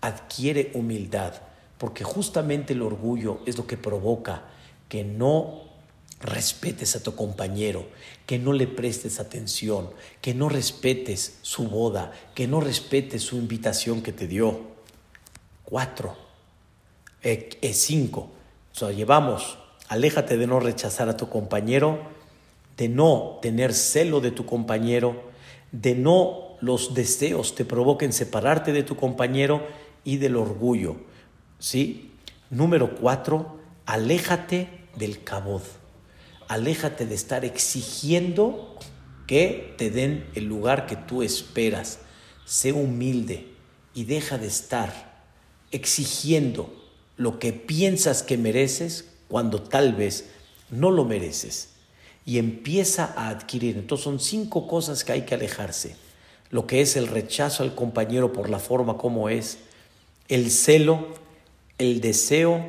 adquiere 0.00 0.70
humildad, 0.74 1.34
porque 1.78 2.04
justamente 2.04 2.72
el 2.72 2.82
orgullo 2.82 3.40
es 3.46 3.56
lo 3.56 3.66
que 3.66 3.76
provoca 3.76 4.42
que 4.88 5.04
no 5.04 5.64
respetes 6.20 6.96
a 6.96 7.02
tu 7.02 7.14
compañero, 7.14 7.86
que 8.26 8.38
no 8.38 8.52
le 8.52 8.66
prestes 8.66 9.20
atención, 9.20 9.90
que 10.20 10.34
no 10.34 10.48
respetes 10.48 11.38
su 11.42 11.68
boda, 11.68 12.12
que 12.34 12.48
no 12.48 12.60
respetes 12.60 13.22
su 13.22 13.36
invitación 13.36 14.02
que 14.02 14.12
te 14.12 14.26
dio. 14.26 14.60
Cuatro. 15.64 16.16
Eh, 17.22 17.50
es 17.60 17.78
cinco. 17.82 18.30
O 18.74 18.78
sea, 18.78 18.90
llevamos, 18.90 19.58
aléjate 19.88 20.36
de 20.36 20.46
no 20.46 20.60
rechazar 20.60 21.08
a 21.08 21.16
tu 21.16 21.28
compañero, 21.28 22.00
de 22.76 22.88
no 22.88 23.38
tener 23.40 23.72
celo 23.72 24.20
de 24.20 24.32
tu 24.32 24.46
compañero, 24.46 25.22
de 25.70 25.94
no 25.94 26.56
los 26.60 26.94
deseos 26.94 27.54
te 27.54 27.64
provoquen 27.64 28.12
separarte 28.12 28.72
de 28.72 28.82
tu 28.82 28.96
compañero 28.96 29.66
y 30.02 30.16
del 30.16 30.36
orgullo. 30.36 30.96
¿Sí? 31.58 32.12
Número 32.50 32.94
cuatro, 32.96 33.58
aléjate 33.86 34.68
del 34.96 35.22
cabod 35.22 35.62
aléjate 36.48 37.06
de 37.06 37.14
estar 37.14 37.44
exigiendo 37.44 38.76
que 39.26 39.74
te 39.78 39.90
den 39.90 40.26
el 40.34 40.44
lugar 40.44 40.86
que 40.86 40.96
tú 40.96 41.22
esperas. 41.22 42.00
Sé 42.44 42.72
humilde 42.72 43.48
y 43.94 44.04
deja 44.04 44.38
de 44.38 44.46
estar 44.46 45.22
exigiendo 45.70 46.72
lo 47.16 47.38
que 47.38 47.52
piensas 47.52 48.22
que 48.22 48.38
mereces 48.38 49.06
cuando 49.28 49.62
tal 49.62 49.94
vez 49.94 50.30
no 50.70 50.90
lo 50.90 51.04
mereces. 51.04 51.70
Y 52.26 52.38
empieza 52.38 53.12
a 53.16 53.28
adquirir. 53.28 53.76
Entonces 53.76 54.04
son 54.04 54.18
cinco 54.18 54.66
cosas 54.66 55.04
que 55.04 55.12
hay 55.12 55.22
que 55.22 55.34
alejarse. 55.34 55.96
Lo 56.50 56.66
que 56.66 56.80
es 56.80 56.96
el 56.96 57.06
rechazo 57.06 57.62
al 57.62 57.74
compañero 57.74 58.32
por 58.32 58.48
la 58.48 58.58
forma 58.58 58.96
como 58.96 59.28
es, 59.28 59.58
el 60.28 60.50
celo, 60.50 61.08
el 61.78 62.00
deseo, 62.00 62.64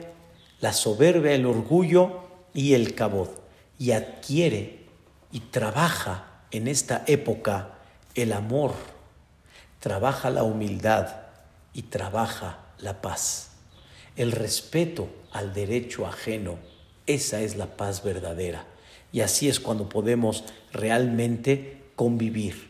la 0.60 0.74
soberbia, 0.74 1.34
el 1.34 1.46
orgullo 1.46 2.22
y 2.54 2.74
el 2.74 2.96
cabot 2.96 3.46
y 3.78 3.92
adquiere 3.92 4.86
y 5.32 5.40
trabaja 5.42 6.26
en 6.52 6.68
esta 6.68 7.04
época 7.08 7.76
el 8.16 8.32
amor, 8.32 8.74
trabaja 9.80 10.30
la 10.30 10.44
humildad 10.44 11.08
y 11.74 11.84
trabaja 11.84 12.60
la 12.80 13.02
paz. 13.02 13.52
El 14.16 14.32
respeto 14.32 15.10
al 15.32 15.54
derecho 15.54 16.08
ajeno, 16.08 16.58
esa 17.06 17.42
es 17.42 17.58
la 17.58 17.76
paz 17.76 18.04
verdadera. 18.04 18.66
Y 19.12 19.22
así 19.22 19.50
es 19.50 19.60
cuando 19.60 19.90
podemos 19.90 20.44
realmente 20.72 21.82
convivir. 21.96 22.70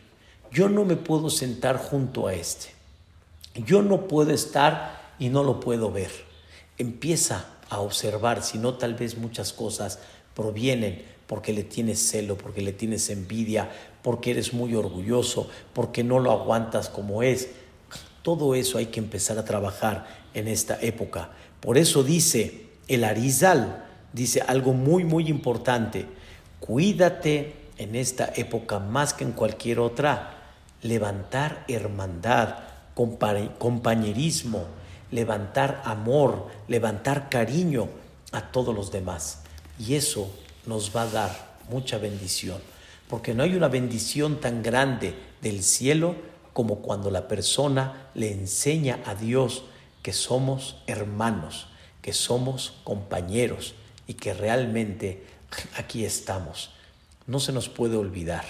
Yo 0.50 0.68
no 0.68 0.84
me 0.84 0.96
puedo 0.96 1.30
sentar 1.30 1.76
junto 1.76 2.26
a 2.26 2.34
este. 2.34 2.68
Yo 3.54 3.82
no 3.82 4.08
puedo 4.08 4.32
estar 4.32 5.14
y 5.18 5.28
no 5.28 5.42
lo 5.42 5.60
puedo 5.60 5.90
ver. 5.90 6.10
Empieza 6.78 7.46
a 7.68 7.80
observar, 7.80 8.42
si 8.42 8.58
no 8.58 8.74
tal 8.74 8.94
vez 8.94 9.16
muchas 9.16 9.52
cosas 9.52 9.98
provienen 10.34 11.02
porque 11.26 11.52
le 11.52 11.64
tienes 11.64 12.00
celo, 12.00 12.36
porque 12.36 12.62
le 12.62 12.72
tienes 12.72 13.10
envidia, 13.10 13.70
porque 14.02 14.32
eres 14.32 14.52
muy 14.52 14.74
orgulloso, 14.74 15.48
porque 15.72 16.04
no 16.04 16.18
lo 16.18 16.30
aguantas 16.30 16.88
como 16.88 17.22
es. 17.22 17.48
Todo 18.22 18.54
eso 18.54 18.78
hay 18.78 18.86
que 18.86 19.00
empezar 19.00 19.38
a 19.38 19.44
trabajar 19.44 20.25
en 20.36 20.48
esta 20.48 20.78
época. 20.80 21.30
Por 21.60 21.78
eso 21.78 22.04
dice 22.04 22.66
el 22.86 23.04
Arizal, 23.04 23.84
dice 24.12 24.42
algo 24.42 24.74
muy, 24.74 25.02
muy 25.02 25.28
importante. 25.28 26.06
Cuídate 26.60 27.54
en 27.78 27.96
esta 27.96 28.32
época 28.36 28.78
más 28.78 29.14
que 29.14 29.24
en 29.24 29.32
cualquier 29.32 29.80
otra. 29.80 30.52
Levantar 30.82 31.64
hermandad, 31.68 32.58
compañerismo, 33.58 34.66
levantar 35.10 35.80
amor, 35.84 36.48
levantar 36.68 37.30
cariño 37.30 37.88
a 38.32 38.52
todos 38.52 38.74
los 38.74 38.92
demás. 38.92 39.40
Y 39.78 39.94
eso 39.94 40.30
nos 40.66 40.94
va 40.94 41.02
a 41.02 41.10
dar 41.10 41.56
mucha 41.70 41.96
bendición, 41.96 42.58
porque 43.08 43.32
no 43.32 43.42
hay 43.42 43.54
una 43.54 43.68
bendición 43.68 44.38
tan 44.38 44.62
grande 44.62 45.14
del 45.40 45.62
cielo 45.62 46.14
como 46.52 46.76
cuando 46.76 47.10
la 47.10 47.26
persona 47.26 48.10
le 48.14 48.32
enseña 48.32 49.00
a 49.06 49.14
Dios 49.14 49.64
que 50.06 50.12
somos 50.12 50.76
hermanos, 50.86 51.66
que 52.00 52.12
somos 52.12 52.74
compañeros 52.84 53.74
y 54.06 54.14
que 54.14 54.34
realmente 54.34 55.24
aquí 55.76 56.04
estamos. 56.04 56.70
No 57.26 57.40
se 57.40 57.50
nos 57.50 57.68
puede 57.68 57.96
olvidar 57.96 58.44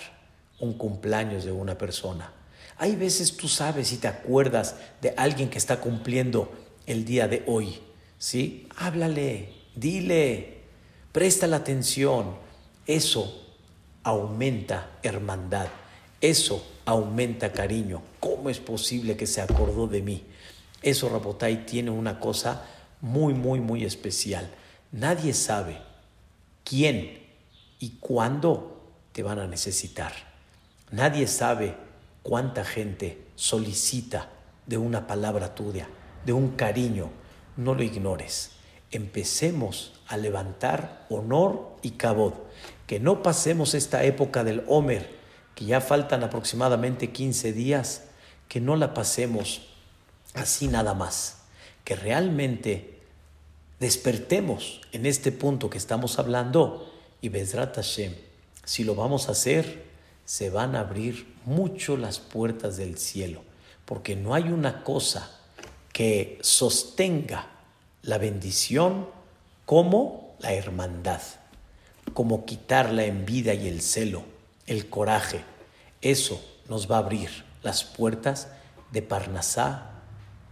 un 0.60 0.74
cumpleaños 0.74 1.46
de 1.46 1.52
una 1.52 1.78
persona. 1.78 2.30
Hay 2.76 2.94
veces 2.94 3.38
tú 3.38 3.48
sabes 3.48 3.90
y 3.92 3.96
te 3.96 4.06
acuerdas 4.06 4.74
de 5.00 5.14
alguien 5.16 5.48
que 5.48 5.56
está 5.56 5.80
cumpliendo 5.80 6.52
el 6.84 7.06
día 7.06 7.26
de 7.26 7.42
hoy, 7.46 7.80
¿sí? 8.18 8.68
Háblale, 8.76 9.54
dile, 9.74 10.60
Presta 11.10 11.46
la 11.46 11.56
atención. 11.56 12.36
Eso 12.86 13.46
aumenta 14.02 14.98
hermandad. 15.02 15.68
Eso 16.20 16.62
aumenta 16.84 17.50
cariño. 17.50 18.02
¿Cómo 18.20 18.50
es 18.50 18.58
posible 18.58 19.16
que 19.16 19.26
se 19.26 19.40
acordó 19.40 19.86
de 19.86 20.02
mí? 20.02 20.22
Eso, 20.82 21.08
Rabotai, 21.08 21.66
tiene 21.66 21.90
una 21.90 22.20
cosa 22.20 22.64
muy, 23.00 23.34
muy, 23.34 23.60
muy 23.60 23.84
especial. 23.84 24.48
Nadie 24.92 25.34
sabe 25.34 25.78
quién 26.64 27.22
y 27.78 27.90
cuándo 28.00 28.80
te 29.12 29.22
van 29.22 29.38
a 29.38 29.46
necesitar. 29.46 30.12
Nadie 30.90 31.26
sabe 31.26 31.76
cuánta 32.22 32.64
gente 32.64 33.26
solicita 33.34 34.30
de 34.66 34.78
una 34.78 35.06
palabra 35.06 35.54
tuya, 35.54 35.88
de 36.24 36.32
un 36.32 36.50
cariño. 36.50 37.10
No 37.56 37.74
lo 37.74 37.82
ignores 37.82 38.56
empecemos 38.90 39.92
a 40.08 40.16
levantar 40.16 41.06
honor 41.10 41.76
y 41.82 41.92
cabod. 41.92 42.34
Que 42.86 43.00
no 43.00 43.22
pasemos 43.22 43.74
esta 43.74 44.04
época 44.04 44.44
del 44.44 44.64
Homer, 44.68 45.16
que 45.54 45.64
ya 45.64 45.80
faltan 45.80 46.22
aproximadamente 46.22 47.10
15 47.10 47.52
días, 47.52 48.04
que 48.48 48.60
no 48.60 48.76
la 48.76 48.94
pasemos 48.94 49.68
así 50.36 50.68
nada 50.68 50.94
más. 50.94 51.38
Que 51.84 51.96
realmente 51.96 53.00
despertemos 53.80 54.80
en 54.92 55.06
este 55.06 55.32
punto 55.32 55.68
que 55.70 55.78
estamos 55.78 56.18
hablando 56.18 56.92
y 57.20 57.28
Bezrat 57.28 57.76
Hashem, 57.76 58.14
si 58.64 58.84
lo 58.84 58.94
vamos 58.94 59.28
a 59.28 59.32
hacer, 59.32 59.84
se 60.24 60.50
van 60.50 60.74
a 60.74 60.80
abrir 60.80 61.34
mucho 61.44 61.96
las 61.96 62.18
puertas 62.18 62.76
del 62.76 62.98
cielo, 62.98 63.42
porque 63.84 64.16
no 64.16 64.34
hay 64.34 64.44
una 64.44 64.82
cosa 64.82 65.30
que 65.92 66.38
sostenga 66.42 67.46
la 68.02 68.18
bendición 68.18 69.08
como 69.64 70.36
la 70.38 70.52
hermandad. 70.52 71.22
como 72.14 72.46
quitar 72.46 72.92
la 72.92 73.04
envidia 73.04 73.52
y 73.52 73.66
el 73.66 73.82
celo, 73.82 74.22
el 74.66 74.88
coraje. 74.88 75.42
Eso 76.00 76.40
nos 76.68 76.90
va 76.90 76.96
a 76.96 77.00
abrir 77.00 77.44
las 77.62 77.82
puertas 77.82 78.48
de 78.92 79.02
Parnasá, 79.02 79.95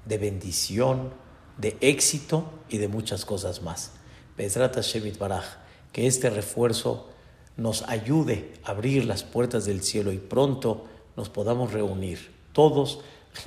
de 0.04 0.18
bendición, 0.18 1.10
de 1.58 1.76
éxito 1.80 2.50
y 2.68 2.78
de 2.78 2.88
muchas 2.88 3.24
cosas 3.24 3.62
más. 3.62 3.92
Bezrat 4.36 4.78
Shemit 4.80 5.18
Baraj, 5.18 5.44
que 5.92 6.06
este 6.06 6.30
refuerzo 6.30 7.08
nos 7.56 7.82
ayude 7.82 8.52
a 8.64 8.72
abrir 8.72 9.04
las 9.04 9.22
puertas 9.22 9.64
del 9.64 9.82
cielo 9.82 10.12
y 10.12 10.18
pronto 10.18 10.86
nos 11.16 11.28
podamos 11.28 11.72
reunir 11.72 12.32
todos 12.52 13.00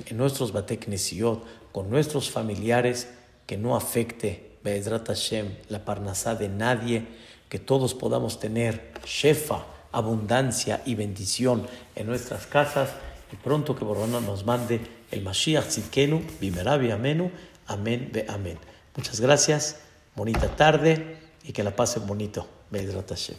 en 0.06 0.16
nuestros 0.16 0.52
Bateknesiot, 0.52 1.42
con 1.72 1.90
nuestros 1.90 2.30
familiares, 2.30 3.08
que 3.46 3.56
no 3.56 3.76
afecte 3.76 4.52
Bezrat 4.62 5.06
Hashem 5.06 5.54
la 5.68 5.84
parnasá 5.84 6.34
de 6.34 6.48
nadie, 6.48 7.06
que 7.48 7.58
todos 7.58 7.94
podamos 7.94 8.40
tener 8.40 8.92
shefa, 9.04 9.64
abundancia 9.92 10.82
y 10.84 10.94
bendición 10.94 11.66
en 11.94 12.06
nuestras 12.06 12.46
casas 12.46 12.90
y 13.32 13.36
pronto 13.36 13.74
que 13.74 13.84
Borona 13.84 14.20
nos 14.20 14.44
mande 14.44 14.80
el 15.10 15.22
Mashiach 15.22 15.66
Tzidkenu, 15.66 16.22
Bimerabi 16.40 16.90
Amenu, 16.90 17.30
Amén, 17.66 18.10
Be 18.12 18.26
Amén. 18.28 18.58
Muchas 18.96 19.20
gracias, 19.20 19.80
bonita 20.14 20.48
tarde 20.56 21.16
y 21.44 21.52
que 21.52 21.62
la 21.62 21.74
pasen 21.74 22.06
bonito. 22.06 22.46
Bezrat 22.70 23.08
Hashem. 23.08 23.36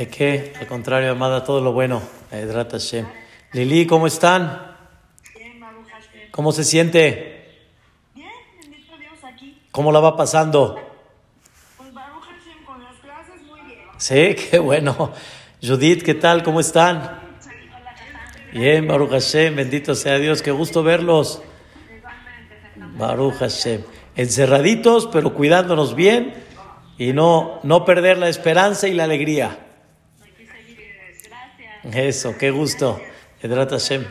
¿De 0.00 0.08
qué? 0.08 0.54
Al 0.58 0.66
contrario, 0.66 1.10
amada, 1.10 1.44
todo 1.44 1.60
lo 1.60 1.72
bueno. 1.72 2.00
Edrat 2.30 2.72
Hashem. 2.72 3.06
Lili, 3.52 3.86
¿cómo 3.86 4.06
están? 4.06 4.69
¿Cómo 6.30 6.52
se 6.52 6.64
siente? 6.64 7.64
Bien, 8.14 8.28
bendito 8.60 8.96
Dios 8.96 9.24
aquí. 9.24 9.60
¿Cómo 9.72 9.92
la 9.92 10.00
va 10.00 10.16
pasando? 10.16 10.78
Pues 11.76 11.92
Baruch 11.92 12.24
Hashem 12.24 12.64
con 12.64 12.82
las 12.82 12.96
clases 12.96 13.42
muy 13.42 13.60
bien. 13.62 13.80
Sí, 13.98 14.36
qué 14.50 14.58
bueno. 14.58 15.12
Judith, 15.62 16.02
¿qué 16.02 16.14
tal? 16.14 16.42
¿Cómo 16.42 16.60
están? 16.60 17.20
Bien, 18.52 18.86
Baruch 18.86 19.10
Hashem, 19.10 19.54
bendito 19.54 19.94
sea 19.94 20.18
Dios, 20.18 20.42
qué 20.42 20.50
gusto 20.50 20.82
verlos. 20.82 21.42
Baruch 22.96 23.34
Hashem. 23.34 23.82
Encerraditos, 24.16 25.06
pero 25.06 25.34
cuidándonos 25.34 25.94
bien 25.94 26.34
y 26.98 27.12
no, 27.12 27.60
no 27.62 27.84
perder 27.84 28.18
la 28.18 28.28
esperanza 28.28 28.88
y 28.88 28.92
la 28.92 29.04
alegría. 29.04 29.58
Eso, 31.84 32.36
qué 32.38 32.50
gusto. 32.50 33.00
Bedrat 33.42 33.70
Hashem. 33.70 34.04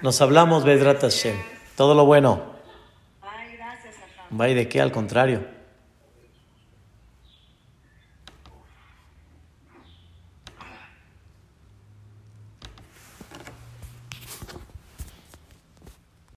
Nos 0.00 0.20
hablamos, 0.20 0.64
Bedrat 0.64 1.00
Hashem. 1.02 1.51
Todo 1.82 1.94
lo 1.94 2.06
bueno. 2.06 2.40
Ay, 3.20 3.56
gracias. 3.56 3.96
Vaya 4.30 4.54
de 4.54 4.68
qué, 4.68 4.80
al 4.80 4.92
contrario. 4.92 5.44